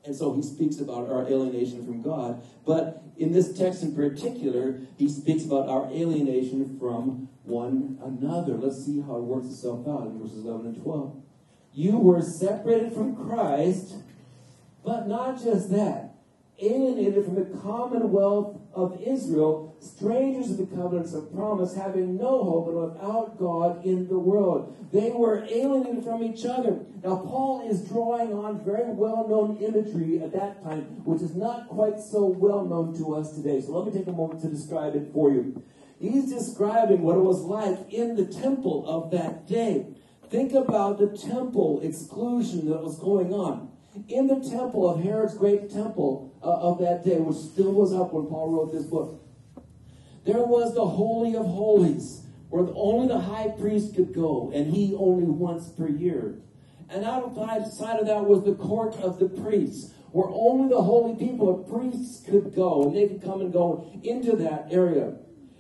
And 0.04 0.16
so 0.16 0.34
he 0.34 0.42
speaks 0.42 0.80
about 0.80 1.10
our 1.10 1.28
alienation 1.28 1.86
from 1.86 2.02
God. 2.02 2.42
But 2.66 3.04
in 3.18 3.32
this 3.32 3.56
text 3.56 3.84
in 3.84 3.96
particular, 3.96 4.82
he 4.98 5.08
speaks 5.08 5.46
about 5.46 5.70
our 5.70 5.86
alienation 5.92 6.80
from 6.80 7.30
one 7.44 8.00
another. 8.04 8.54
Let's 8.54 8.84
see 8.84 9.02
how 9.02 9.18
it 9.18 9.24
works 9.24 9.48
itself 9.48 9.88
out 9.88 10.08
in 10.08 10.20
verses 10.20 10.44
11 10.44 10.68
and 10.68 10.84
12. 10.84 11.16
You 11.74 11.98
were 12.00 12.22
separated 12.22 12.94
from 12.94 13.16
Christ, 13.16 13.96
but 14.84 15.08
not 15.08 15.42
just 15.42 15.70
that, 15.70 16.11
alienated 16.62 17.26
from 17.26 17.36
the 17.36 17.60
commonwealth 17.60 18.62
of 18.74 19.02
Israel, 19.06 19.76
strangers 19.80 20.52
of 20.52 20.58
the 20.58 20.76
covenants 20.76 21.13
of 21.13 21.34
promise, 21.34 21.76
having 21.76 22.17
no 22.17 22.43
hope 22.43 22.67
and 22.67 22.78
without 22.78 23.38
God 23.38 23.86
in 23.86 24.08
the 24.08 24.19
world. 24.19 24.76
They 24.93 25.10
were 25.12 25.43
alienated 25.50 26.04
from 26.04 26.24
each 26.24 26.45
other. 26.45 26.80
Now, 27.04 27.17
Paul 27.17 27.67
is 27.69 27.88
drawing 27.88 28.34
on 28.34 28.63
very 28.63 28.93
well 28.93 29.28
known 29.28 29.58
imagery 29.58 30.21
at 30.21 30.32
that 30.34 30.63
time, 30.63 31.04
which 31.04 31.21
is 31.21 31.36
not 31.36 31.67
quite 31.67 32.00
so 32.00 32.26
well 32.26 32.65
known 32.65 32.97
to 32.97 33.15
us 33.15 33.36
today. 33.36 33.62
So, 33.62 33.78
let 33.78 33.91
me 33.91 34.00
take 34.00 34.08
a 34.08 34.12
moment 34.12 34.41
to 34.41 34.50
describe 34.50 34.95
it 34.95 35.12
for 35.12 35.32
you. 35.32 35.63
He's 36.00 36.32
describing 36.32 37.02
what 37.02 37.17
it 37.17 37.21
was 37.21 37.41
like 37.41 37.91
in 37.93 38.15
the 38.15 38.26
temple 38.26 38.88
of 38.88 39.12
that 39.12 39.47
day. 39.47 39.86
Think 40.30 40.54
about 40.54 40.97
the 40.97 41.15
temple 41.15 41.82
exclusion 41.84 42.69
that 42.69 42.82
was 42.82 42.97
going 42.97 43.34
on. 43.34 43.71
In 44.08 44.28
the 44.28 44.40
temple 44.40 44.90
of 44.90 45.04
Herod's 45.04 45.36
great 45.36 45.70
temple 45.70 46.34
uh, 46.42 46.48
of 46.48 46.80
that 46.80 47.04
day, 47.04 47.18
which 47.18 47.38
still 47.38 47.74
was 47.74 47.94
up 47.94 48.14
when 48.14 48.28
Paul 48.28 48.52
wrote 48.52 48.72
this 48.72 48.86
book, 48.86 49.22
there 50.26 50.44
was 50.44 50.74
the 50.74 50.86
Holy 50.86 51.36
of 51.36 51.46
Holies, 51.46 52.22
where 52.50 52.68
only 52.76 53.08
the 53.08 53.20
high 53.20 53.50
priest 53.50 53.96
could 53.96 54.14
go, 54.14 54.52
and 54.54 54.74
he 54.74 54.96
only 54.96 55.26
once 55.26 55.70
per 55.70 55.88
year. 55.88 56.40
And 56.90 57.04
outside 57.06 58.00
of 58.00 58.06
that 58.06 58.26
was 58.26 58.44
the 58.44 58.56
court 58.56 58.96
of 58.96 59.20
the 59.20 59.30
priests, 59.30 59.94
where 60.12 60.30
only 60.30 60.70
the 60.70 60.82
holy 60.82 61.16
people, 61.16 61.58
the 61.58 61.74
priests, 61.74 62.24
could 62.26 62.54
go, 62.54 62.84
and 62.84 62.96
they 62.96 63.08
could 63.08 63.24
come 63.24 63.42
and 63.42 63.52
go 63.52 63.90
into 64.04 64.36
that 64.38 64.68
area. 64.70 65.16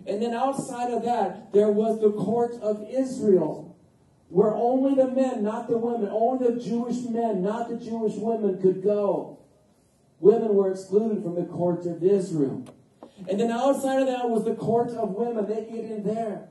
And 0.05 0.21
then 0.21 0.33
outside 0.33 0.91
of 0.91 1.03
that, 1.03 1.53
there 1.53 1.71
was 1.71 2.01
the 2.01 2.11
court 2.11 2.55
of 2.61 2.85
Israel, 2.89 3.70
where 4.31 4.55
only 4.55 4.95
the 4.95 5.09
men, 5.09 5.43
not 5.43 5.67
the 5.67 5.77
women, 5.77 6.07
only 6.09 6.51
the 6.51 6.59
Jewish 6.59 7.03
men, 7.03 7.43
not 7.43 7.67
the 7.67 7.75
Jewish 7.75 8.15
women 8.15 8.61
could 8.61 8.81
go. 8.81 9.39
Women 10.21 10.55
were 10.55 10.71
excluded 10.71 11.21
from 11.21 11.35
the 11.35 11.43
court 11.43 11.85
of 11.85 12.01
Israel. 12.01 12.63
And 13.27 13.39
then 13.39 13.51
outside 13.51 13.99
of 13.99 14.07
that 14.07 14.29
was 14.29 14.45
the 14.45 14.55
court 14.55 14.91
of 14.91 15.09
women. 15.11 15.47
They 15.47 15.65
get 15.69 15.83
in 15.83 16.03
there. 16.03 16.47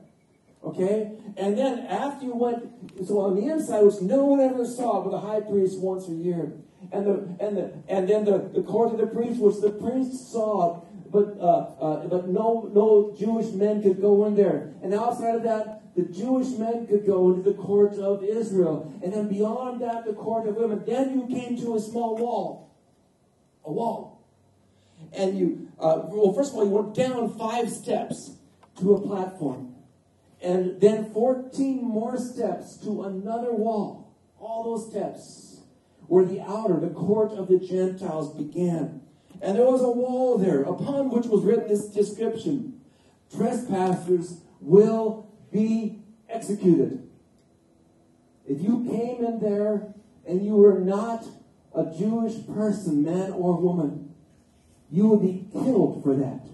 Okay? 0.63 1.13
And 1.35 1.57
then 1.57 1.79
after 1.87 2.25
you 2.25 2.35
went, 2.35 2.69
so 3.07 3.19
on 3.19 3.35
the 3.35 3.51
inside, 3.51 3.81
which 3.81 3.99
no 4.01 4.25
one 4.25 4.41
ever 4.41 4.63
saw 4.63 5.01
but 5.01 5.09
the 5.09 5.19
high 5.19 5.41
priest 5.41 5.79
once 5.79 6.07
a 6.07 6.13
year. 6.13 6.53
And 6.91 7.05
the 7.05 7.35
and 7.39 7.57
the 7.57 7.73
and 7.87 8.07
then 8.07 8.25
the, 8.25 8.49
the 8.53 8.61
court 8.63 8.91
of 8.91 8.97
the 8.97 9.07
priests, 9.07 9.39
which 9.39 9.61
the 9.61 9.69
priests 9.69 10.31
saw, 10.31 10.81
but 11.11 11.37
uh, 11.39 11.69
uh, 11.79 12.07
but 12.07 12.27
no 12.27 12.69
no 12.73 13.15
Jewish 13.17 13.53
men 13.53 13.81
could 13.81 14.01
go 14.01 14.25
in 14.25 14.35
there. 14.35 14.73
And 14.81 14.93
outside 14.93 15.35
of 15.35 15.43
that, 15.43 15.80
the 15.95 16.03
Jewish 16.03 16.49
men 16.57 16.87
could 16.87 17.05
go 17.05 17.33
into 17.33 17.49
the 17.49 17.55
court 17.55 17.93
of 17.95 18.23
Israel. 18.23 18.93
And 19.03 19.13
then 19.13 19.27
beyond 19.27 19.81
that, 19.81 20.05
the 20.05 20.13
court 20.13 20.47
of 20.47 20.55
women. 20.55 20.83
Then 20.85 21.19
you 21.19 21.27
came 21.27 21.57
to 21.61 21.75
a 21.75 21.79
small 21.79 22.15
wall. 22.17 22.71
A 23.65 23.71
wall. 23.71 24.21
And 25.13 25.37
you, 25.37 25.69
uh, 25.79 26.03
well, 26.05 26.33
first 26.33 26.51
of 26.51 26.57
all, 26.57 26.65
you 26.65 26.71
went 26.71 26.95
down 26.95 27.37
five 27.37 27.69
steps 27.69 28.31
to 28.79 28.93
a 28.93 29.01
platform. 29.01 29.75
And 30.41 30.79
then 30.79 31.11
14 31.13 31.83
more 31.83 32.17
steps 32.17 32.77
to 32.77 33.03
another 33.03 33.51
wall. 33.51 34.15
All 34.39 34.63
those 34.63 34.89
steps 34.89 35.59
where 36.07 36.25
the 36.25 36.41
outer, 36.41 36.79
the 36.79 36.89
court 36.89 37.31
of 37.31 37.47
the 37.47 37.59
Gentiles 37.59 38.33
began. 38.35 39.01
And 39.41 39.57
there 39.57 39.65
was 39.65 39.81
a 39.81 39.89
wall 39.89 40.37
there 40.37 40.61
upon 40.63 41.09
which 41.09 41.25
was 41.25 41.43
written 41.43 41.67
this 41.67 41.87
description 41.87 42.79
Trespassers 43.35 44.41
will 44.59 45.30
be 45.51 45.99
executed. 46.29 47.07
If 48.47 48.61
you 48.61 48.85
came 48.89 49.23
in 49.23 49.39
there 49.39 49.93
and 50.27 50.45
you 50.45 50.55
were 50.55 50.79
not 50.79 51.25
a 51.73 51.85
Jewish 51.97 52.45
person, 52.47 53.03
man 53.03 53.31
or 53.31 53.59
woman, 53.59 54.13
you 54.89 55.07
would 55.07 55.21
be 55.21 55.47
killed 55.51 56.03
for 56.03 56.15
that. 56.15 56.47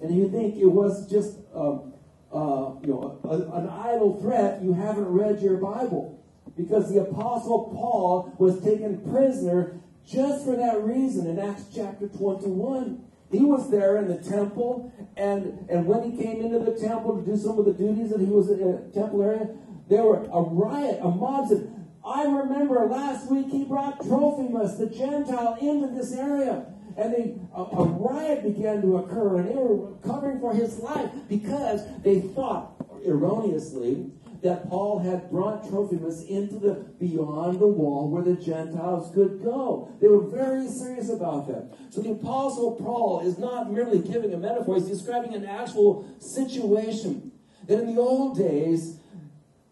And 0.00 0.14
you 0.14 0.28
think 0.28 0.56
it 0.56 0.66
was 0.66 1.10
just 1.10 1.38
um, 1.54 1.94
uh, 2.32 2.74
you 2.82 2.88
know, 2.88 3.18
a, 3.24 3.58
an 3.58 3.68
idle 3.68 4.20
threat, 4.20 4.62
you 4.62 4.74
haven't 4.74 5.06
read 5.06 5.40
your 5.40 5.56
Bible. 5.56 6.22
Because 6.56 6.92
the 6.92 7.00
Apostle 7.00 7.70
Paul 7.74 8.34
was 8.38 8.62
taken 8.62 8.98
prisoner 9.10 9.80
just 10.06 10.44
for 10.44 10.56
that 10.56 10.82
reason 10.82 11.26
in 11.26 11.38
Acts 11.38 11.64
chapter 11.74 12.08
21. 12.08 13.04
He 13.30 13.40
was 13.40 13.70
there 13.70 13.96
in 13.96 14.08
the 14.08 14.18
temple, 14.18 14.92
and, 15.16 15.66
and 15.68 15.86
when 15.86 16.10
he 16.10 16.22
came 16.22 16.42
into 16.42 16.58
the 16.58 16.78
temple 16.78 17.20
to 17.20 17.24
do 17.24 17.36
some 17.36 17.58
of 17.58 17.64
the 17.64 17.72
duties 17.72 18.10
that 18.10 18.20
he 18.20 18.26
was 18.26 18.50
in 18.50 18.58
the 18.58 18.90
temple 18.94 19.22
area, 19.22 19.48
there 19.88 20.02
were 20.02 20.24
a 20.24 20.42
riot, 20.42 21.00
a 21.02 21.08
mob 21.08 21.48
said, 21.48 21.72
I 22.04 22.22
remember 22.24 22.86
last 22.86 23.30
week 23.30 23.48
he 23.48 23.64
brought 23.64 23.98
Trophimus, 24.00 24.78
the 24.78 24.86
Gentile, 24.86 25.58
into 25.60 25.88
this 25.88 26.12
area. 26.12 26.66
And 26.96 27.12
they, 27.12 27.34
a, 27.54 27.62
a 27.62 27.84
riot 27.84 28.44
began 28.44 28.80
to 28.82 28.98
occur, 28.98 29.38
and 29.38 29.48
they 29.48 29.54
were 29.54 29.92
covering 30.04 30.40
for 30.40 30.54
his 30.54 30.78
life 30.78 31.10
because 31.28 31.82
they 32.02 32.20
thought, 32.20 32.74
erroneously, 33.04 34.10
that 34.42 34.68
Paul 34.68 34.98
had 34.98 35.30
brought 35.30 35.68
Trophimus 35.68 36.24
into 36.24 36.58
the 36.58 36.74
beyond 36.98 37.58
the 37.60 37.66
wall 37.66 38.08
where 38.08 38.22
the 38.22 38.34
Gentiles 38.34 39.12
could 39.14 39.42
go. 39.42 39.92
They 40.00 40.08
were 40.08 40.26
very 40.26 40.68
serious 40.68 41.10
about 41.10 41.48
that. 41.48 41.76
So 41.90 42.02
the 42.02 42.12
apostle 42.12 42.72
Paul 42.76 43.20
is 43.20 43.38
not 43.38 43.72
merely 43.72 43.98
giving 43.98 44.32
a 44.32 44.36
metaphor, 44.36 44.76
he's 44.76 44.88
describing 44.88 45.34
an 45.34 45.44
actual 45.44 46.08
situation. 46.18 47.32
That 47.66 47.80
in 47.80 47.94
the 47.94 48.00
old 48.00 48.38
days, 48.38 48.98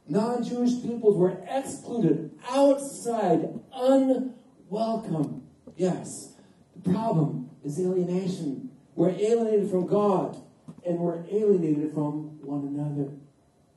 non-Jewish 0.08 0.82
peoples 0.82 1.16
were 1.16 1.38
excluded, 1.48 2.32
outside, 2.48 3.60
unwelcome. 3.72 5.42
Yes. 5.76 6.34
The 6.76 6.90
problem 6.90 7.50
is 7.64 7.78
alienation. 7.78 8.70
We're 8.94 9.10
alienated 9.10 9.70
from 9.70 9.86
God 9.86 10.40
and 10.84 10.98
we're 10.98 11.24
alienated 11.30 11.92
from 11.92 12.40
one 12.42 12.66
another. 12.66 13.12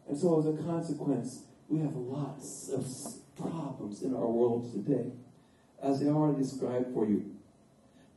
And 0.07 0.17
so, 0.17 0.39
as 0.39 0.45
a 0.45 0.63
consequence, 0.63 1.43
we 1.67 1.79
have 1.81 1.95
lots 1.95 2.69
of 2.69 2.85
problems 3.37 4.01
in 4.01 4.15
our 4.15 4.27
world 4.27 4.71
today, 4.71 5.11
as 5.81 6.01
I 6.01 6.07
already 6.07 6.41
described 6.41 6.93
for 6.93 7.05
you. 7.05 7.37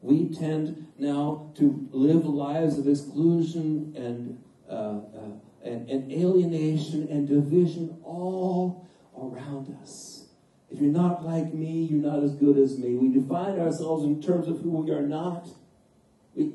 We 0.02 0.28
tend 0.28 0.86
now 0.98 1.52
to 1.56 1.88
live 1.90 2.24
lives 2.24 2.78
of 2.78 2.88
exclusion 2.88 3.92
and, 3.96 4.42
uh, 4.68 4.72
uh, 4.72 5.64
and, 5.64 5.90
and 5.90 6.12
alienation 6.12 7.08
and 7.10 7.28
division 7.28 7.98
all 8.02 8.88
around 9.18 9.76
us. 9.82 10.26
If 10.70 10.80
you're 10.80 10.92
not 10.92 11.24
like 11.24 11.52
me, 11.52 11.88
you're 11.90 12.00
not 12.00 12.22
as 12.22 12.34
good 12.34 12.56
as 12.56 12.78
me. 12.78 12.94
We 12.94 13.08
define 13.08 13.58
ourselves 13.58 14.04
in 14.04 14.22
terms 14.22 14.46
of 14.48 14.60
who 14.60 14.70
we 14.70 14.92
are 14.92 15.02
not. 15.02 15.48
We, 16.34 16.52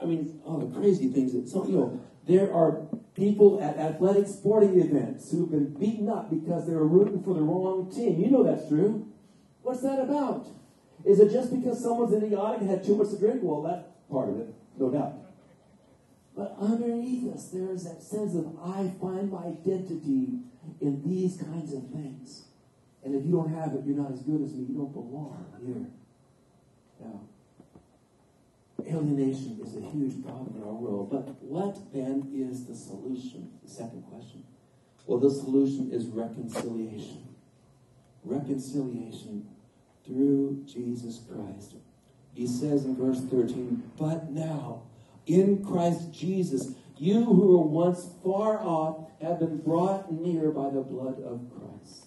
I 0.00 0.06
mean, 0.06 0.40
all 0.44 0.58
the 0.58 0.74
crazy 0.74 1.08
things 1.08 1.34
that 1.34 1.48
some, 1.48 1.70
you 1.70 1.76
know, 1.76 2.00
there 2.26 2.52
are 2.52 2.80
people 3.14 3.62
at 3.62 3.76
athletic 3.76 4.26
sporting 4.26 4.80
events 4.80 5.30
who've 5.30 5.50
been 5.50 5.74
beaten 5.74 6.08
up 6.08 6.30
because 6.30 6.66
they 6.66 6.74
were 6.74 6.86
rooting 6.86 7.22
for 7.22 7.34
the 7.34 7.40
wrong 7.40 7.90
team. 7.90 8.20
You 8.20 8.30
know 8.30 8.42
that's 8.42 8.68
true. 8.68 9.06
What's 9.62 9.82
that 9.82 10.00
about? 10.00 10.46
Is 11.04 11.20
it 11.20 11.30
just 11.30 11.52
because 11.52 11.82
someone's 11.82 12.14
idiotic 12.14 12.60
and 12.60 12.70
had 12.70 12.84
too 12.84 12.96
much 12.96 13.10
to 13.10 13.18
drink? 13.18 13.40
Well, 13.42 13.62
that's 13.62 13.84
part 14.10 14.28
of 14.28 14.40
it, 14.40 14.54
no 14.78 14.90
doubt. 14.90 15.14
But 16.36 16.56
underneath 16.58 17.32
us, 17.34 17.48
there 17.48 17.70
is 17.72 17.84
that 17.84 18.02
sense 18.02 18.34
of 18.34 18.56
I 18.64 18.90
find 19.00 19.30
my 19.30 19.46
identity 19.46 20.40
in 20.80 21.02
these 21.04 21.36
kinds 21.36 21.74
of 21.74 21.90
things. 21.90 22.46
And 23.04 23.14
if 23.14 23.26
you 23.26 23.32
don't 23.32 23.52
have 23.52 23.74
it, 23.74 23.82
you're 23.84 23.96
not 23.96 24.12
as 24.12 24.22
good 24.22 24.40
as 24.42 24.54
me. 24.54 24.66
You 24.70 24.76
don't 24.78 24.92
belong 24.92 25.46
here. 25.64 25.86
Now, 27.00 27.20
alienation 28.86 29.58
is 29.62 29.76
a 29.76 29.80
huge 29.80 30.22
problem 30.24 30.56
in 30.56 30.62
our 30.62 30.74
world. 30.74 31.10
But 31.10 31.42
what 31.42 31.92
then 31.92 32.30
is 32.34 32.66
the 32.66 32.74
solution? 32.74 33.50
The 33.62 33.70
second 33.70 34.02
question. 34.02 34.44
Well, 35.06 35.18
the 35.18 35.30
solution 35.30 35.90
is 35.92 36.06
reconciliation. 36.06 37.34
Reconciliation 38.24 39.48
through 40.06 40.64
Jesus 40.66 41.20
Christ. 41.28 41.74
He 42.34 42.46
says 42.46 42.84
in 42.84 42.96
verse 42.96 43.20
13, 43.20 43.90
But 43.98 44.30
now, 44.30 44.82
in 45.26 45.64
Christ 45.64 46.12
Jesus, 46.12 46.74
you 46.96 47.24
who 47.24 47.58
were 47.58 47.64
once 47.64 48.08
far 48.24 48.60
off 48.60 49.10
have 49.20 49.38
been 49.38 49.58
brought 49.58 50.12
near 50.12 50.50
by 50.50 50.70
the 50.70 50.80
blood 50.80 51.20
of 51.22 51.40
Christ. 51.50 52.06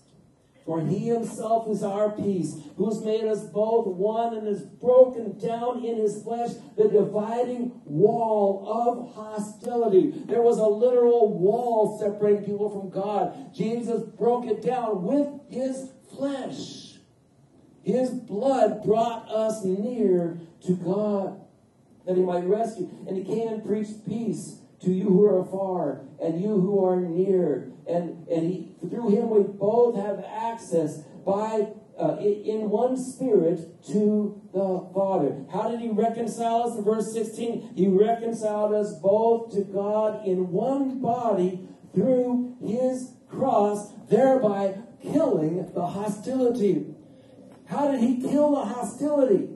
For 0.66 0.82
he 0.82 1.08
himself 1.08 1.70
is 1.70 1.84
our 1.84 2.10
peace, 2.10 2.56
who's 2.76 3.04
made 3.06 3.24
us 3.26 3.44
both 3.44 3.86
one 3.86 4.36
and 4.36 4.48
has 4.48 4.64
broken 4.64 5.38
down 5.38 5.86
in 5.86 5.98
his 5.98 6.24
flesh 6.24 6.52
the 6.76 6.88
dividing 6.88 7.82
wall 7.86 8.66
of 8.68 9.14
hostility. 9.14 10.24
There 10.26 10.42
was 10.42 10.58
a 10.58 10.66
literal 10.66 11.38
wall 11.38 12.00
separating 12.00 12.46
people 12.46 12.70
from 12.70 12.90
God. 12.90 13.54
Jesus 13.54 14.02
broke 14.18 14.48
it 14.48 14.64
down 14.64 15.04
with 15.04 15.28
his 15.50 15.92
flesh. 16.18 16.96
His 17.84 18.10
blood 18.10 18.84
brought 18.84 19.30
us 19.30 19.64
near 19.64 20.40
to 20.66 20.76
God 20.76 21.42
that 22.08 22.18
he 22.18 22.24
might 22.24 22.46
rescue. 22.46 22.90
And 23.08 23.16
he 23.16 23.24
came 23.24 23.48
and 23.50 23.64
preached 23.64 24.08
peace 24.08 24.62
to 24.82 24.92
you 24.92 25.06
who 25.06 25.26
are 25.26 25.42
afar 25.42 26.02
and 26.20 26.42
you 26.42 26.60
who 26.60 26.84
are 26.84 27.00
near. 27.00 27.72
And, 27.88 28.28
and 28.28 28.50
he, 28.50 28.75
through 28.90 29.10
him 29.10 29.30
we 29.30 29.44
both 29.44 29.96
have 29.96 30.24
access 30.24 31.02
by 31.26 31.68
uh, 32.00 32.18
in 32.20 32.70
one 32.70 32.98
spirit 32.98 33.84
to 33.88 34.42
the 34.54 34.90
Father. 34.94 35.46
How 35.52 35.70
did 35.70 35.80
he 35.80 35.90
reconcile 35.90 36.64
us? 36.64 36.78
In 36.78 36.84
verse 36.84 37.14
16, 37.14 37.74
he 37.76 37.88
reconciled 37.88 38.74
us 38.74 38.94
both 39.00 39.54
to 39.54 39.62
God 39.62 40.26
in 40.28 40.52
one 40.52 41.02
body 41.02 41.68
through 41.94 42.58
his 42.62 43.14
cross, 43.30 43.94
thereby 44.10 44.76
killing 45.02 45.72
the 45.74 45.88
hostility. 45.88 46.94
How 47.68 47.92
did 47.92 48.02
he 48.02 48.22
kill 48.22 48.56
the 48.56 48.66
hostility? 48.66 49.50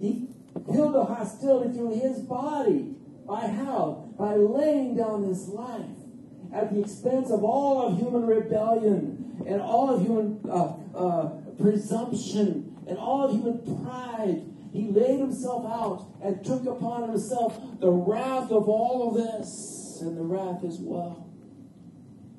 He 0.00 0.28
killed 0.66 0.94
the 0.94 1.04
hostility 1.04 1.72
through 1.76 2.00
his 2.00 2.18
body. 2.20 2.94
By 3.26 3.46
how? 3.46 4.12
By 4.18 4.34
laying 4.34 4.96
down 4.96 5.24
his 5.24 5.48
life 5.48 6.05
at 6.52 6.72
the 6.72 6.80
expense 6.80 7.30
of 7.30 7.44
all 7.44 7.86
of 7.86 7.98
human 7.98 8.26
rebellion 8.26 9.42
and 9.46 9.60
all 9.60 9.94
of 9.94 10.00
human 10.00 10.40
uh, 10.48 10.74
uh, 10.96 11.28
presumption 11.60 12.76
and 12.88 12.98
all 12.98 13.24
of 13.24 13.32
human 13.32 13.84
pride. 13.84 14.42
He 14.72 14.88
laid 14.88 15.20
himself 15.20 15.64
out 15.66 16.06
and 16.22 16.44
took 16.44 16.66
upon 16.66 17.08
himself 17.08 17.80
the 17.80 17.90
wrath 17.90 18.50
of 18.50 18.68
all 18.68 19.08
of 19.08 19.14
this 19.14 19.98
and 20.00 20.16
the 20.16 20.22
wrath 20.22 20.64
as 20.64 20.78
well. 20.78 21.26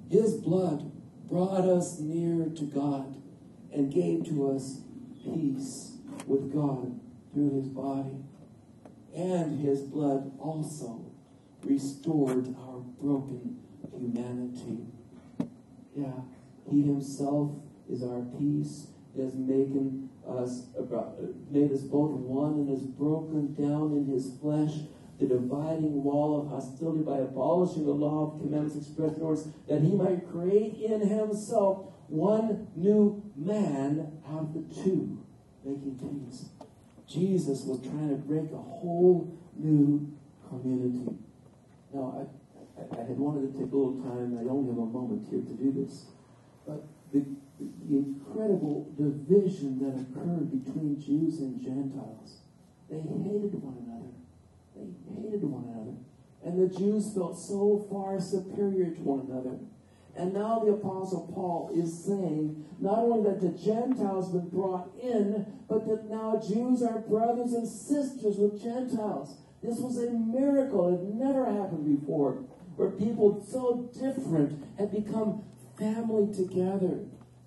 His 0.09 0.35
blood 0.35 0.91
brought 1.27 1.65
us 1.65 1.99
near 1.99 2.49
to 2.49 2.63
God 2.63 3.21
and 3.73 3.91
gave 3.91 4.25
to 4.27 4.51
us 4.51 4.81
peace 5.23 5.97
with 6.25 6.53
God 6.53 6.99
through 7.33 7.61
his 7.61 7.67
body. 7.67 8.17
And 9.15 9.59
his 9.59 9.81
blood 9.81 10.31
also 10.39 11.05
restored 11.63 12.55
our 12.59 12.79
broken 13.01 13.59
humanity. 13.99 14.79
Yeah, 15.95 16.21
he 16.69 16.83
himself 16.83 17.51
is 17.89 18.03
our 18.03 18.21
peace. 18.37 18.87
Has 19.17 19.33
making 19.33 20.09
us 20.29 20.67
made 21.49 21.71
us 21.71 21.81
both 21.81 22.11
one 22.11 22.53
and 22.53 22.69
has 22.69 22.81
broken 22.81 23.55
down 23.55 23.93
in 23.93 24.05
his 24.05 24.31
flesh 24.39 24.73
the 25.19 25.25
dividing 25.25 26.03
wall 26.03 26.39
of 26.39 26.49
hostility 26.49 27.01
by 27.01 27.17
abolishing 27.17 27.85
the 27.85 27.91
law 27.91 28.27
of 28.27 28.39
commandments 28.39 28.75
expressed 28.75 29.17
in 29.17 29.23
orders 29.23 29.47
that 29.67 29.81
he 29.81 29.95
might 29.95 30.29
create 30.29 30.75
in 30.75 31.01
himself 31.01 31.87
one 32.07 32.67
new 32.75 33.23
man 33.35 34.19
out 34.29 34.41
of 34.41 34.53
the 34.53 34.83
two, 34.83 35.17
making 35.65 35.97
peace. 35.97 36.45
Jesus 37.07 37.63
was 37.63 37.81
trying 37.81 38.09
to 38.09 38.15
break 38.15 38.51
a 38.51 38.57
whole 38.57 39.35
new 39.55 40.13
community. 40.47 41.17
Now, 41.93 42.21
I, 42.21 42.36
I, 42.77 43.01
had 43.01 43.17
wanted 43.17 43.53
to 43.53 43.59
take 43.59 43.71
a 43.71 43.75
little 43.75 44.01
time, 44.01 44.37
I 44.37 44.45
only 44.49 44.69
have 44.69 44.77
a 44.77 44.85
moment 44.85 45.27
here 45.29 45.41
to 45.41 45.53
do 45.53 45.71
this, 45.73 46.05
but 46.65 46.85
the, 47.11 47.25
the 47.59 47.97
incredible 47.97 48.93
division 48.97 49.79
that 49.81 49.97
occurred 49.97 50.51
between 50.51 51.01
Jews 51.01 51.39
and 51.39 51.61
Gentiles, 51.61 52.41
they 52.89 52.97
hated 52.97 53.57
one 53.61 53.81
another. 53.81 54.13
They 54.75 54.93
hated 55.21 55.43
one 55.43 55.65
another. 55.73 55.97
And 56.45 56.57
the 56.57 56.73
Jews 56.77 57.13
felt 57.13 57.37
so 57.37 57.87
far 57.89 58.21
superior 58.21 58.93
to 58.93 59.01
one 59.01 59.27
another 59.27 59.57
and 60.17 60.33
now 60.33 60.59
the 60.59 60.71
Apostle 60.71 61.31
Paul 61.33 61.69
is 61.75 62.03
saying 62.03 62.65
not 62.79 62.99
only 62.99 63.29
that 63.29 63.39
the 63.39 63.49
Gentiles 63.49 64.33
have 64.33 64.41
been 64.41 64.49
brought 64.49 64.89
in, 65.01 65.45
but 65.69 65.87
that 65.87 66.09
now 66.09 66.41
Jews 66.45 66.81
are 66.81 66.99
brothers 66.99 67.53
and 67.53 67.67
sisters 67.67 68.37
with 68.37 68.61
Gentiles. 68.61 69.37
This 69.61 69.77
was 69.77 69.97
a 69.99 70.09
miracle. 70.11 70.93
It 70.93 71.13
never 71.13 71.45
happened 71.45 71.99
before, 71.99 72.43
where 72.77 72.91
people 72.91 73.43
so 73.49 73.89
different 73.99 74.63
had 74.77 74.91
become 74.91 75.43
family 75.77 76.33
together. 76.33 76.99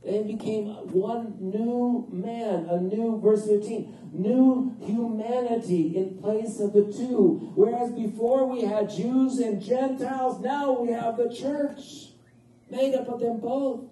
They 0.04 0.22
became 0.22 0.66
one 0.92 1.36
new 1.38 2.08
man, 2.10 2.66
a 2.68 2.80
new, 2.80 3.20
verse 3.20 3.46
15, 3.46 4.10
new 4.12 4.74
humanity 4.80 5.96
in 5.96 6.18
place 6.18 6.58
of 6.58 6.72
the 6.72 6.92
two. 6.92 7.52
Whereas 7.54 7.92
before 7.92 8.46
we 8.46 8.62
had 8.62 8.90
Jews 8.90 9.38
and 9.38 9.62
Gentiles, 9.62 10.40
now 10.40 10.80
we 10.80 10.92
have 10.92 11.16
the 11.16 11.32
church 11.32 12.08
made 12.70 12.94
up 12.94 13.08
of 13.08 13.20
them 13.20 13.40
both. 13.40 13.84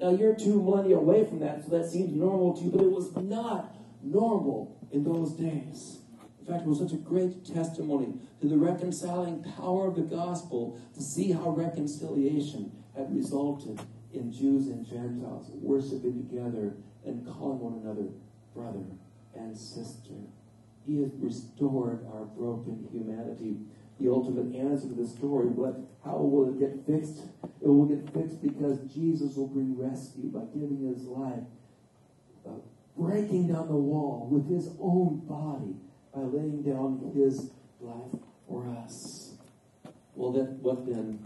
Now 0.00 0.10
you're 0.10 0.34
two 0.34 0.60
money 0.60 0.92
away 0.92 1.24
from 1.24 1.40
that, 1.40 1.64
so 1.64 1.70
that 1.78 1.88
seems 1.88 2.12
normal 2.14 2.56
to 2.56 2.64
you, 2.64 2.70
but 2.70 2.80
it 2.80 2.90
was 2.90 3.14
not 3.16 3.74
normal 4.02 4.78
in 4.90 5.04
those 5.04 5.32
days. 5.32 5.98
In 6.46 6.52
fact, 6.52 6.64
it 6.64 6.68
was 6.68 6.78
such 6.78 6.92
a 6.92 6.96
great 6.96 7.44
testimony 7.44 8.14
to 8.40 8.46
the 8.46 8.56
reconciling 8.56 9.42
power 9.56 9.88
of 9.88 9.96
the 9.96 10.02
gospel 10.02 10.80
to 10.94 11.02
see 11.02 11.32
how 11.32 11.50
reconciliation 11.50 12.70
had 12.96 13.12
resulted 13.12 13.80
in 14.12 14.32
Jews 14.32 14.68
and 14.68 14.86
Gentiles 14.86 15.50
worshiping 15.54 16.24
together 16.28 16.76
and 17.04 17.26
calling 17.26 17.58
one 17.58 17.82
another 17.82 18.10
brother 18.54 18.86
and 19.34 19.58
sister. 19.58 20.14
He 20.86 21.02
has 21.02 21.10
restored 21.18 22.06
our 22.14 22.26
broken 22.26 22.86
humanity 22.92 23.56
the 23.98 24.08
ultimate 24.08 24.54
answer 24.54 24.86
to 24.88 24.94
the 24.94 25.08
story. 25.08 25.48
But 25.48 25.80
how 26.04 26.18
will 26.18 26.50
it 26.50 26.60
get 26.60 26.86
fixed? 26.86 27.24
It 27.60 27.66
will 27.66 27.86
get 27.86 28.08
fixed 28.14 28.40
because 28.40 28.78
Jesus 28.94 29.34
will 29.34 29.48
bring 29.48 29.76
rescue 29.76 30.28
by 30.28 30.44
giving 30.54 30.86
his 30.94 31.06
life, 31.06 31.42
uh, 32.46 32.50
breaking 32.96 33.48
down 33.48 33.66
the 33.66 33.74
wall 33.74 34.28
with 34.30 34.48
his 34.48 34.68
own 34.78 35.26
body 35.26 35.74
by 36.16 36.22
laying 36.22 36.62
down 36.62 37.12
his 37.14 37.50
life 37.80 38.20
for 38.48 38.66
us. 38.84 39.34
Well, 40.14 40.32
then, 40.32 40.58
what 40.62 40.86
then 40.86 41.22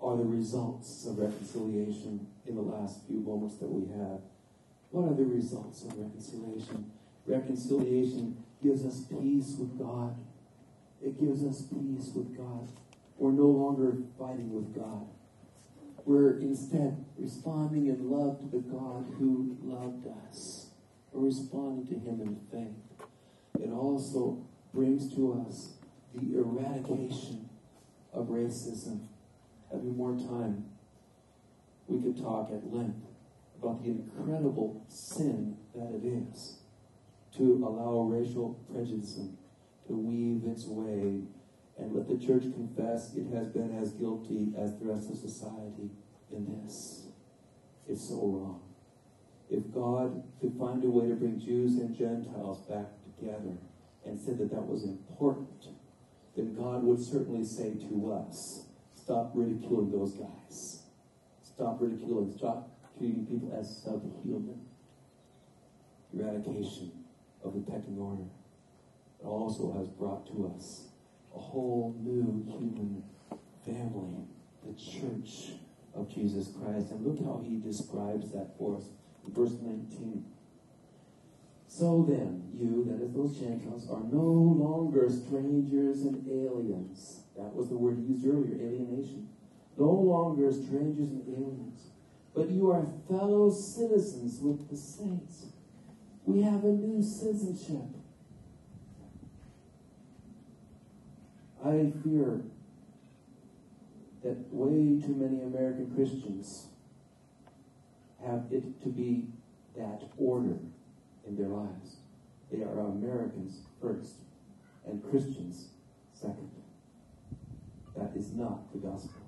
are 0.00 0.16
the 0.16 0.24
results 0.24 1.06
of 1.06 1.18
reconciliation 1.18 2.26
in 2.46 2.54
the 2.54 2.62
last 2.62 3.06
few 3.06 3.18
moments 3.18 3.56
that 3.56 3.68
we 3.68 3.90
have? 3.98 4.20
What 4.90 5.10
are 5.10 5.14
the 5.14 5.24
results 5.24 5.82
of 5.84 5.98
reconciliation? 5.98 6.92
Reconciliation 7.26 8.42
gives 8.62 8.86
us 8.86 9.04
peace 9.10 9.56
with 9.58 9.78
God 9.78 10.16
it 11.02 11.18
gives 11.18 11.44
us 11.44 11.62
peace 11.62 12.10
with 12.14 12.36
God. 12.36 12.68
We're 13.16 13.32
no 13.32 13.46
longer 13.46 13.96
fighting 14.18 14.52
with 14.52 14.74
God. 14.74 15.06
We're 16.04 16.38
instead 16.40 17.04
responding 17.18 17.86
in 17.86 18.10
love 18.10 18.40
to 18.40 18.46
the 18.46 18.62
God 18.62 19.06
who 19.18 19.56
loved 19.62 20.06
us. 20.28 20.70
We're 21.12 21.26
responding 21.26 21.86
to 21.86 21.94
Him 21.94 22.20
in 22.20 22.36
faith. 22.50 22.89
It 23.62 23.70
also 23.70 24.46
brings 24.72 25.14
to 25.14 25.44
us 25.46 25.74
the 26.14 26.38
eradication 26.38 27.48
of 28.12 28.28
racism. 28.28 29.06
Every 29.72 29.90
more 29.90 30.16
time, 30.16 30.64
we 31.86 32.00
could 32.00 32.20
talk 32.20 32.50
at 32.50 32.72
length 32.72 33.06
about 33.60 33.82
the 33.82 33.90
incredible 33.90 34.84
sin 34.88 35.56
that 35.74 35.92
it 35.94 36.04
is 36.04 36.58
to 37.36 37.62
allow 37.66 38.02
racial 38.02 38.54
prejudice 38.72 39.20
to 39.86 39.92
weave 39.92 40.50
its 40.50 40.66
way 40.66 41.22
and 41.78 41.94
let 41.94 42.08
the 42.08 42.18
church 42.26 42.42
confess 42.42 43.14
it 43.14 43.26
has 43.34 43.48
been 43.48 43.76
as 43.76 43.92
guilty 43.92 44.52
as 44.56 44.78
the 44.78 44.86
rest 44.86 45.10
of 45.10 45.16
society 45.16 45.90
in 46.30 46.62
this. 46.62 47.06
It's 47.88 48.08
so 48.08 48.16
wrong. 48.16 48.60
If 49.50 49.72
God 49.74 50.22
could 50.40 50.54
find 50.58 50.82
a 50.84 50.88
way 50.88 51.08
to 51.08 51.14
bring 51.14 51.40
Jews 51.40 51.76
and 51.76 51.96
Gentiles 51.96 52.60
back 52.68 52.86
together 53.20 53.56
and 54.04 54.18
said 54.18 54.38
that 54.38 54.50
that 54.50 54.66
was 54.66 54.84
important, 54.84 55.66
then 56.36 56.54
God 56.54 56.82
would 56.82 57.02
certainly 57.02 57.44
say 57.44 57.74
to 57.88 58.12
us, 58.12 58.64
stop 58.94 59.32
ridiculing 59.34 59.90
those 59.90 60.12
guys. 60.14 60.82
Stop 61.42 61.78
ridiculing, 61.80 62.32
stop 62.36 62.70
treating 62.98 63.26
people 63.26 63.56
as 63.58 63.82
subhuman. 63.84 64.60
Eradication 66.12 66.92
of 67.44 67.54
the 67.54 67.60
pecking 67.60 67.98
order 67.98 68.24
it 69.20 69.26
also 69.26 69.72
has 69.78 69.88
brought 69.88 70.26
to 70.28 70.52
us 70.56 70.88
a 71.34 71.38
whole 71.38 71.94
new 72.00 72.42
human 72.50 73.02
family, 73.64 74.24
the 74.66 74.72
church 74.74 75.58
of 75.94 76.08
Jesus 76.12 76.48
Christ. 76.58 76.90
And 76.90 77.06
look 77.06 77.18
how 77.24 77.42
he 77.44 77.58
describes 77.58 78.30
that 78.32 78.56
for 78.58 78.78
us 78.78 78.84
in 79.26 79.34
verse 79.34 79.52
19. 79.60 80.24
So 81.70 82.04
then, 82.06 82.50
you, 82.58 82.84
that 82.90 83.00
is 83.00 83.12
those 83.14 83.38
Gentiles, 83.38 83.88
are 83.88 84.02
no 84.10 84.18
longer 84.18 85.08
strangers 85.08 86.02
and 86.02 86.26
aliens. 86.28 87.20
That 87.36 87.54
was 87.54 87.68
the 87.68 87.76
word 87.76 88.04
used 88.08 88.26
earlier, 88.26 88.56
alienation. 88.56 89.28
No 89.78 89.92
longer 89.92 90.50
strangers 90.50 91.10
and 91.10 91.22
aliens, 91.28 91.90
but 92.34 92.50
you 92.50 92.72
are 92.72 92.84
fellow 93.08 93.52
citizens 93.52 94.40
with 94.40 94.68
the 94.68 94.76
saints. 94.76 95.46
We 96.26 96.42
have 96.42 96.64
a 96.64 96.72
new 96.72 97.00
citizenship. 97.04 97.86
I 101.64 101.92
fear 102.02 102.42
that 104.24 104.52
way 104.52 105.00
too 105.00 105.14
many 105.14 105.42
American 105.42 105.94
Christians 105.94 106.66
have 108.26 108.46
it 108.50 108.82
to 108.82 108.88
be 108.88 109.28
that 109.76 110.02
order 110.18 110.58
their 111.40 111.48
lives. 111.48 111.96
They 112.52 112.62
are 112.62 112.78
Americans 112.80 113.60
first 113.80 114.16
and 114.86 115.02
Christians 115.10 115.68
second. 116.12 116.50
That 117.96 118.12
is 118.16 118.32
not 118.32 118.72
the 118.72 118.78
gospel. 118.78 119.22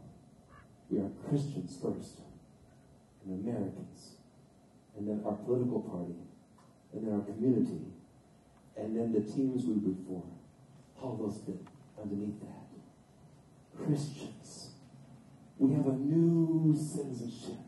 We 0.91 0.99
are 0.99 1.11
Christians 1.29 1.79
first 1.81 2.21
and 3.25 3.47
Americans, 3.47 4.17
and 4.97 5.09
then 5.09 5.23
our 5.25 5.35
political 5.35 5.81
party, 5.81 6.19
and 6.93 7.07
then 7.07 7.15
our 7.15 7.21
community, 7.21 7.87
and 8.77 8.97
then 8.97 9.13
the 9.13 9.21
teams 9.21 9.65
we 9.65 9.75
root 9.75 9.99
for. 10.07 10.23
All 11.01 11.17
those 11.17 11.41
fit 11.47 11.61
underneath 12.01 12.41
that. 12.41 13.85
Christians. 13.85 14.71
We 15.59 15.73
have 15.73 15.87
a 15.87 15.93
new 15.93 16.75
citizenship. 16.77 17.59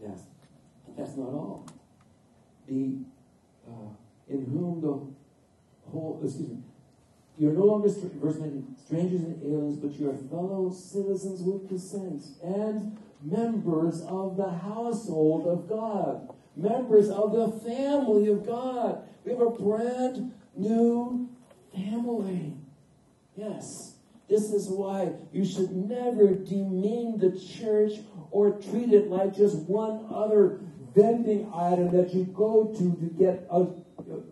Yes. 0.00 0.20
But 0.86 0.96
that's 0.96 1.16
not 1.16 1.28
all. 1.28 1.66
The 2.68 2.98
uh, 3.68 3.88
in 4.28 4.44
whom 4.46 4.80
the 4.80 5.90
whole 5.90 6.20
excuse 6.22 6.48
me. 6.48 6.58
You're 7.36 7.52
no 7.52 7.64
longer 7.64 7.88
verse 7.88 8.36
19, 8.36 8.76
strangers 8.86 9.20
and 9.22 9.42
aliens, 9.42 9.76
but 9.78 9.92
you 9.98 10.08
are 10.08 10.16
fellow 10.28 10.70
citizens 10.70 11.42
with 11.42 11.68
the 11.68 11.78
saints 11.78 12.32
and 12.44 12.96
members 13.22 14.02
of 14.02 14.36
the 14.36 14.50
household 14.50 15.46
of 15.48 15.68
God, 15.68 16.32
members 16.54 17.10
of 17.10 17.32
the 17.32 17.48
family 17.60 18.28
of 18.28 18.46
God. 18.46 19.02
We 19.24 19.32
have 19.32 19.40
a 19.40 19.50
brand 19.50 20.32
new 20.56 21.28
family. 21.74 22.52
Yes. 23.36 23.94
This 24.28 24.52
is 24.52 24.68
why 24.68 25.12
you 25.32 25.44
should 25.44 25.72
never 25.72 26.34
demean 26.34 27.18
the 27.18 27.38
church 27.38 27.92
or 28.30 28.52
treat 28.52 28.92
it 28.92 29.08
like 29.08 29.36
just 29.36 29.56
one 29.56 30.06
other 30.12 30.60
vending 30.94 31.50
item 31.54 31.90
that 31.92 32.14
you 32.14 32.24
go 32.24 32.72
to 32.76 32.78
to 32.78 33.14
get 33.18 33.46
a, 33.50 33.66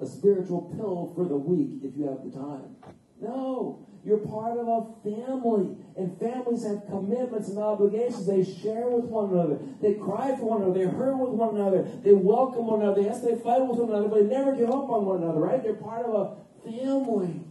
a 0.00 0.06
spiritual 0.06 0.72
pill 0.76 1.12
for 1.14 1.24
the 1.24 1.36
week 1.36 1.82
if 1.82 1.96
you 1.96 2.08
have 2.08 2.24
the 2.24 2.30
time. 2.30 2.76
No. 3.20 3.86
You're 4.04 4.18
part 4.18 4.58
of 4.58 4.66
a 4.66 4.86
family. 5.04 5.76
And 5.96 6.18
families 6.18 6.64
have 6.64 6.86
commitments 6.86 7.48
and 7.48 7.58
obligations. 7.58 8.26
They 8.26 8.42
share 8.42 8.88
with 8.88 9.04
one 9.04 9.30
another. 9.30 9.58
They 9.80 9.94
cry 9.94 10.34
for 10.36 10.58
one 10.58 10.62
another. 10.62 10.78
They 10.78 10.90
hurt 10.90 11.16
with 11.16 11.30
one 11.30 11.54
another. 11.54 11.82
They 12.02 12.12
welcome 12.12 12.66
one 12.66 12.82
another. 12.82 13.02
Yes, 13.02 13.20
they 13.20 13.36
fight 13.36 13.60
with 13.64 13.78
one 13.78 13.90
another, 13.90 14.08
but 14.08 14.28
they 14.28 14.34
never 14.34 14.56
give 14.56 14.70
up 14.70 14.90
on 14.90 15.06
one 15.06 15.22
another, 15.22 15.38
right? 15.38 15.62
They're 15.62 15.74
part 15.74 16.06
of 16.06 16.14
a 16.14 16.68
family. 16.68 17.44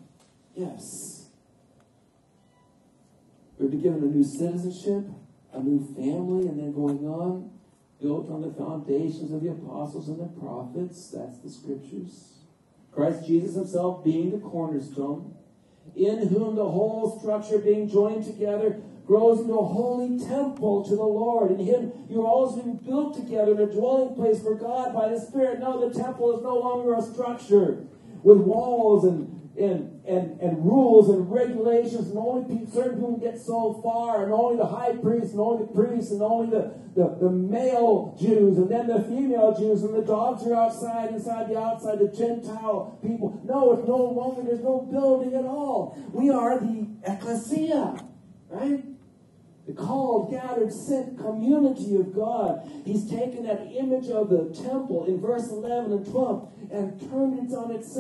Yes. 0.54 1.28
We're 3.58 3.69
given 3.69 4.04
a 4.04 4.08
new 4.08 4.24
citizenship, 4.24 5.06
a 5.54 5.62
new 5.62 5.86
family, 5.95 6.47
and 6.47 6.60
then 6.60 6.74
going 6.74 7.06
on, 7.08 7.52
built 8.02 8.30
on 8.30 8.42
the 8.42 8.54
foundations 8.54 9.32
of 9.32 9.42
the 9.42 9.52
apostles 9.52 10.08
and 10.08 10.20
the 10.20 10.40
prophets. 10.40 11.12
That's 11.12 11.40
the 11.40 11.50
scriptures. 11.50 12.40
Christ 12.92 13.26
Jesus 13.26 13.56
himself 13.56 14.04
being 14.04 14.32
the 14.32 14.40
cornerstone 14.40 15.36
in 15.96 16.28
whom 16.28 16.56
the 16.56 16.70
whole 16.70 17.20
structure 17.20 17.58
being 17.58 17.90
joined 17.90 18.26
together 18.26 18.82
grows 19.06 19.42
into 19.42 19.54
a 19.54 19.66
holy 19.66 20.20
temple 20.20 20.84
to 20.84 20.96
the 20.96 21.04
Lord. 21.04 21.52
In 21.52 21.60
him 21.60 21.92
you're 22.10 22.26
always 22.26 22.62
being 22.62 22.78
built 22.78 23.16
together 23.16 23.54
in 23.54 23.60
a 23.60 23.66
dwelling 23.66 24.16
place 24.16 24.42
for 24.42 24.56
God 24.56 24.94
by 24.94 25.10
the 25.10 25.20
Spirit. 25.20 25.60
No, 25.60 25.88
the 25.88 25.98
temple 25.98 26.38
is 26.38 26.44
no 26.44 26.56
longer 26.58 26.94
a 26.94 27.02
structure 27.02 27.86
with 28.24 28.38
walls 28.38 29.06
and 29.06 29.42
and, 29.58 29.90
and, 30.08 30.40
and 30.42 30.66
rules 30.66 31.10
and 31.10 31.32
regulations, 31.32 32.10
and 32.10 32.18
only 32.18 32.66
certain 32.72 32.96
people 32.96 33.18
get 33.18 33.40
so 33.40 33.80
far, 33.84 34.24
and 34.24 34.34
only 34.34 34.58
the 34.58 34.66
high 34.66 34.96
priest, 34.96 35.32
and 35.32 35.40
only 35.40 35.66
the 35.66 35.72
priests, 35.74 36.12
and 36.12 36.22
only 36.22 36.50
the, 36.50 36.74
the, 36.96 37.18
the 37.22 37.30
male 37.30 38.18
Jews, 38.20 38.58
and 38.58 38.70
then 38.70 38.88
the 38.88 39.02
female 39.04 39.56
Jews, 39.58 39.84
and 39.84 39.94
the 39.94 40.02
dogs 40.02 40.46
are 40.48 40.56
outside, 40.56 41.12
inside 41.12 41.50
the 41.50 41.60
outside, 41.60 42.00
the 42.00 42.08
Gentile 42.08 42.98
people. 43.02 43.40
No, 43.46 43.74
it's 43.74 43.88
no 43.88 43.98
longer, 43.98 44.44
there's 44.44 44.64
no 44.64 44.82
building 44.92 45.34
at 45.36 45.46
all. 45.46 45.98
We 46.12 46.30
are 46.30 46.60
the 46.60 46.88
ecclesia, 47.06 48.04
right? 48.50 48.84
the 49.68 49.74
called, 49.74 50.32
gathered, 50.32 50.74
sent 50.74 51.18
community 51.20 51.96
of 51.96 52.14
God. 52.16 52.70
He's 52.84 53.10
taken 53.10 53.44
that 53.44 53.68
image 53.78 54.10
of 54.10 54.30
the 54.30 54.50
temple 54.54 55.06
in 55.06 55.22
verse 55.22 55.50
11 55.50 55.92
and 55.92 56.06
12 56.06 56.54
and 56.72 57.00
turned 57.00 57.52
it 57.52 57.56
on 57.56 57.72
its 57.72 57.94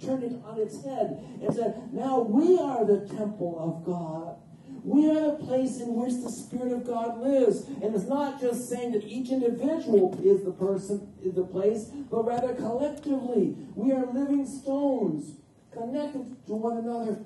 turned 0.00 0.22
it 0.22 0.32
on 0.44 0.58
its 0.58 0.84
head 0.84 1.18
and 1.42 1.54
said, 1.54 1.92
now 1.92 2.20
we 2.20 2.58
are 2.58 2.84
the 2.84 3.06
temple 3.08 3.58
of 3.58 3.84
God. 3.84 4.36
We 4.84 5.10
are 5.10 5.20
the 5.20 5.44
place 5.44 5.80
in 5.80 5.94
which 5.94 6.14
the 6.22 6.30
Spirit 6.30 6.72
of 6.72 6.86
God 6.86 7.18
lives. 7.18 7.64
And 7.82 7.94
it's 7.94 8.06
not 8.06 8.40
just 8.40 8.68
saying 8.68 8.92
that 8.92 9.04
each 9.04 9.30
individual 9.30 10.18
is 10.22 10.44
the 10.44 10.52
person, 10.52 11.12
is 11.22 11.34
the 11.34 11.44
place, 11.44 11.86
but 12.10 12.24
rather 12.24 12.54
collectively. 12.54 13.56
We 13.74 13.92
are 13.92 14.06
living 14.06 14.46
stones 14.46 15.34
connected 15.72 16.36
to 16.46 16.54
one 16.54 16.78
another 16.78 17.18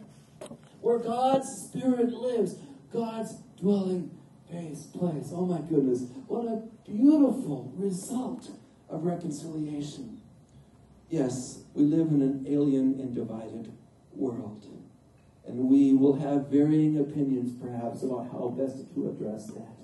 where 0.81 0.99
God's 0.99 1.49
Spirit 1.69 2.13
lives. 2.13 2.57
God's 2.93 3.37
dwelling 3.61 4.11
place, 4.51 4.87
place. 4.87 5.31
Oh 5.33 5.47
my 5.47 5.61
goodness. 5.61 6.05
What 6.27 6.47
a 6.47 6.63
beautiful 6.91 7.73
result 7.77 8.51
of 8.89 9.05
reconciliation. 9.05 10.22
Yes, 11.12 11.64
we 11.75 11.85
live 11.85 12.09
in 12.09 12.22
an 12.22 12.46
alien 12.48 12.98
and 12.98 13.14
divided 13.14 13.70
world. 14.14 14.66
And 15.46 15.68
we 15.68 15.92
will 15.92 16.14
have 16.14 16.46
varying 16.46 16.98
opinions, 16.98 17.53
perhaps, 17.61 18.03
about 18.03 18.33
how 18.33 18.48
best 18.48 18.94
to 18.94 19.11
address 19.11 19.48
that. 19.48 19.77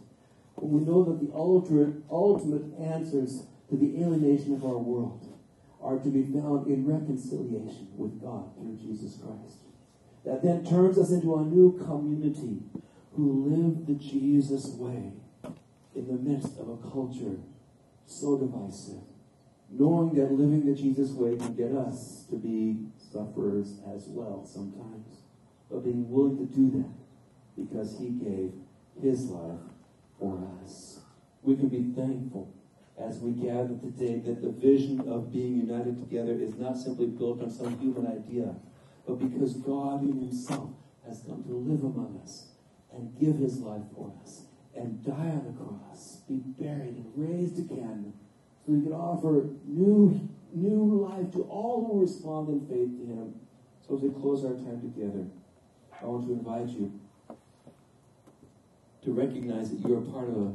But 0.54 0.64
we 0.64 0.80
know 0.80 1.04
that 1.04 1.20
the 1.20 1.30
ultimate, 1.34 2.64
answers 2.80 3.42
to 3.68 3.76
the 3.76 4.02
alienation 4.02 4.54
of 4.54 4.64
our 4.64 4.78
world 4.78 5.38
are 5.82 5.98
to 5.98 6.08
be 6.08 6.22
found 6.22 6.66
in 6.66 6.86
reconciliation 6.86 7.88
with 7.94 8.22
God 8.22 8.56
through 8.56 8.78
Jesus 8.80 9.18
Christ. 9.22 9.58
That 10.24 10.42
then 10.42 10.64
turns 10.64 10.96
us 10.96 11.10
into 11.10 11.36
a 11.36 11.42
new 11.42 11.78
community 11.84 12.62
who 13.12 13.44
live 13.50 13.86
the 13.86 14.02
Jesus 14.02 14.68
way 14.68 15.12
in 15.94 16.06
the 16.06 16.14
midst 16.14 16.58
of 16.58 16.70
a 16.70 16.90
culture 16.90 17.36
so 18.06 18.38
divisive, 18.38 19.02
knowing 19.70 20.14
that 20.14 20.32
living 20.32 20.64
the 20.64 20.74
Jesus 20.74 21.10
way 21.10 21.36
can 21.36 21.54
get 21.54 21.72
us 21.72 22.24
to 22.30 22.36
be 22.36 22.78
sufferers 22.96 23.80
as 23.94 24.06
well 24.08 24.44
sometimes, 24.44 25.22
but 25.70 25.84
being 25.84 26.08
willing 26.10 26.38
to 26.38 26.46
do 26.54 26.70
that 26.78 26.98
because 27.56 27.98
he 27.98 28.10
gave 28.10 28.52
his 29.00 29.26
life 29.26 29.60
for 30.18 30.38
us. 30.62 31.00
We 31.42 31.56
can 31.56 31.68
be 31.68 31.92
thankful 31.94 32.52
as 32.98 33.20
we 33.20 33.32
gather 33.32 33.76
today 33.76 34.20
that 34.20 34.42
the 34.42 34.50
vision 34.50 35.08
of 35.08 35.32
being 35.32 35.56
united 35.56 35.98
together 35.98 36.32
is 36.32 36.54
not 36.56 36.76
simply 36.76 37.06
built 37.06 37.42
on 37.42 37.50
some 37.50 37.78
human 37.78 38.06
idea, 38.06 38.54
but 39.06 39.18
because 39.18 39.54
God 39.54 40.02
in 40.02 40.20
himself 40.20 40.70
has 41.06 41.22
come 41.26 41.44
to 41.44 41.54
live 41.54 41.84
among 41.84 42.20
us 42.22 42.48
and 42.92 43.18
give 43.18 43.38
his 43.38 43.60
life 43.60 43.84
for 43.94 44.12
us 44.22 44.44
and 44.74 45.04
die 45.04 45.12
on 45.12 45.44
the 45.46 45.64
cross, 45.64 46.22
be 46.28 46.36
buried 46.38 46.96
and 46.96 47.12
raised 47.16 47.58
again, 47.58 48.12
he 48.76 48.82
can 48.82 48.92
offer 48.92 49.48
new, 49.66 50.28
new 50.52 51.08
life 51.08 51.32
to 51.32 51.42
all 51.44 51.86
who 51.86 52.00
respond 52.00 52.48
in 52.48 52.60
faith 52.68 52.98
to 52.98 53.06
him. 53.06 53.34
So 53.86 53.96
as 53.96 54.02
we 54.02 54.10
close 54.10 54.44
our 54.44 54.54
time 54.54 54.80
together, 54.80 55.24
I 56.00 56.04
want 56.04 56.26
to 56.26 56.32
invite 56.32 56.68
you 56.68 56.92
to 59.04 59.12
recognize 59.12 59.70
that 59.70 59.88
you're 59.88 60.00
part 60.02 60.28
of 60.28 60.36
a 60.36 60.52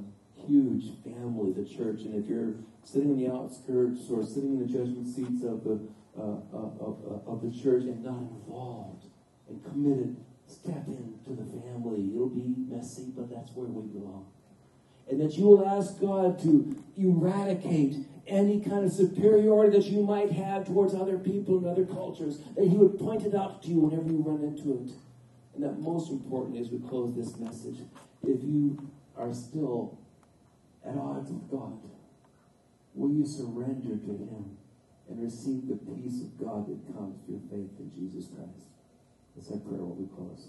huge 0.48 0.94
family, 1.04 1.52
the 1.54 1.66
church. 1.66 2.02
And 2.02 2.16
if 2.16 2.30
you're 2.30 2.54
sitting 2.84 3.12
in 3.12 3.18
the 3.18 3.34
outskirts 3.34 4.10
or 4.12 4.24
sitting 4.24 4.54
in 4.54 4.60
the 4.60 4.72
judgment 4.72 5.08
seats 5.08 5.44
of 5.44 5.64
the 5.64 5.80
uh, 6.16 6.22
uh 6.22 6.70
of, 6.80 6.98
uh, 7.10 7.32
of 7.32 7.42
the 7.42 7.50
church 7.50 7.82
and 7.84 8.04
not 8.04 8.20
involved 8.20 9.06
and 9.50 9.64
committed 9.64 10.16
Step 10.48 10.88
into 10.88 11.30
the 11.30 11.46
family. 11.62 12.12
It'll 12.14 12.30
be 12.30 12.54
messy, 12.70 13.12
but 13.16 13.30
that's 13.30 13.52
where 13.54 13.68
we 13.68 13.88
belong. 13.88 14.28
And 15.10 15.20
that 15.22 15.38
you 15.38 15.46
will 15.46 15.68
ask 15.68 16.00
God 16.00 16.42
to 16.44 16.82
eradicate 16.98 17.96
any 18.28 18.62
kind 18.62 18.86
of 18.86 18.92
superiority 18.92 19.78
that 19.78 19.88
you 19.88 20.02
might 20.02 20.32
have 20.32 20.66
towards 20.66 20.94
other 20.94 21.18
people 21.18 21.58
and 21.58 21.68
other 21.68 21.86
cultures, 21.86 22.40
that 22.56 22.68
He 22.68 22.78
would 22.78 22.98
point 22.98 23.26
it 23.26 23.36
out 23.36 23.62
to 23.64 23.70
you 23.70 23.80
whenever 23.80 24.10
you 24.10 24.24
run 24.26 24.44
into 24.44 24.82
it. 24.82 24.92
And 25.56 25.64
that 25.64 25.80
most 25.80 26.10
important 26.10 26.58
is 26.58 26.70
we 26.70 26.80
close 26.80 27.14
this 27.16 27.38
message, 27.38 27.80
if 28.24 28.42
you 28.44 28.90
are 29.18 29.34
still 29.34 29.98
at 30.86 30.96
odds 30.96 31.30
with 31.30 31.52
God, 31.52 31.78
will 32.96 33.12
you 33.12 33.26
surrender 33.26 33.98
to 33.98 34.12
Him 34.12 34.58
and 35.10 35.22
receive 35.22 35.68
the 35.68 35.76
peace 35.76 36.22
of 36.22 36.40
God 36.40 36.68
that 36.68 36.96
comes 36.96 37.20
through 37.26 37.42
faith 37.52 37.70
in 37.78 37.92
Jesus 37.94 38.30
Christ? 38.32 38.72
Let's 39.36 39.50
have 39.50 39.68
prayer 39.68 39.84
while 39.84 40.00
we 40.00 40.08
close. 40.08 40.48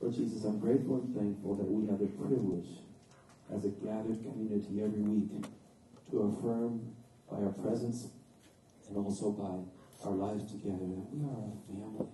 Lord 0.00 0.14
Jesus, 0.14 0.44
I'm 0.44 0.58
grateful 0.58 0.96
and 0.96 1.14
thankful 1.14 1.54
that 1.54 1.70
we 1.70 1.86
have 1.86 1.98
the 1.98 2.06
privilege 2.06 2.82
as 3.54 3.64
a 3.64 3.68
gathered 3.68 4.22
community 4.22 4.82
every 4.82 5.02
week 5.02 5.44
to 6.10 6.22
affirm 6.22 6.80
by 7.30 7.38
our 7.38 7.52
presence 7.52 8.08
and 8.88 8.96
also 8.96 9.30
by 9.30 10.08
our 10.08 10.14
lives 10.14 10.50
together 10.50 10.84
that 10.84 11.06
we 11.12 11.24
are 11.24 11.48
a 11.48 11.56
family. 11.66 12.08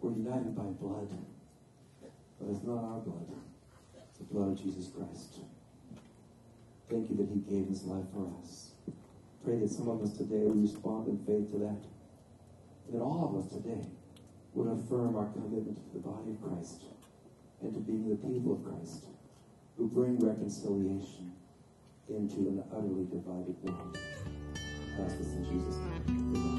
We're 0.00 0.12
united 0.12 0.54
by 0.54 0.64
blood, 0.64 1.08
but 2.02 2.50
it's 2.50 2.62
not 2.64 2.84
our 2.84 3.00
blood, 3.00 3.26
it's 4.08 4.18
the 4.18 4.24
blood 4.24 4.52
of 4.52 4.62
Jesus 4.62 4.88
Christ. 4.88 5.40
Thank 6.90 7.10
you 7.10 7.16
that 7.16 7.28
He 7.32 7.40
gave 7.40 7.68
His 7.68 7.84
life 7.84 8.04
for 8.12 8.30
us. 8.42 8.72
Pray 9.44 9.58
that 9.58 9.70
some 9.70 9.88
of 9.88 10.02
us 10.02 10.16
today 10.16 10.44
will 10.44 10.60
respond 10.60 11.08
in 11.08 11.18
faith 11.24 11.50
to 11.52 11.58
that. 11.58 11.82
That 12.92 13.00
all 13.00 13.32
of 13.32 13.44
us 13.44 13.52
today 13.52 13.86
would 14.52 14.68
affirm 14.68 15.16
our 15.16 15.26
commitment 15.32 15.76
to 15.76 15.92
the 15.94 16.00
body 16.00 16.32
of 16.32 16.42
Christ 16.42 16.82
and 17.62 17.72
to 17.72 17.80
being 17.80 18.08
the 18.10 18.16
people 18.16 18.54
of 18.54 18.64
Christ 18.64 19.13
who 19.76 19.88
bring 19.88 20.18
reconciliation 20.18 21.32
into 22.08 22.48
an 22.48 22.62
utterly 22.72 23.04
divided 23.06 23.56
world. 23.62 23.98
Ask 25.00 25.18
this 25.18 25.32
in 25.32 25.44
Jesus' 25.44 25.76
name. 25.76 26.53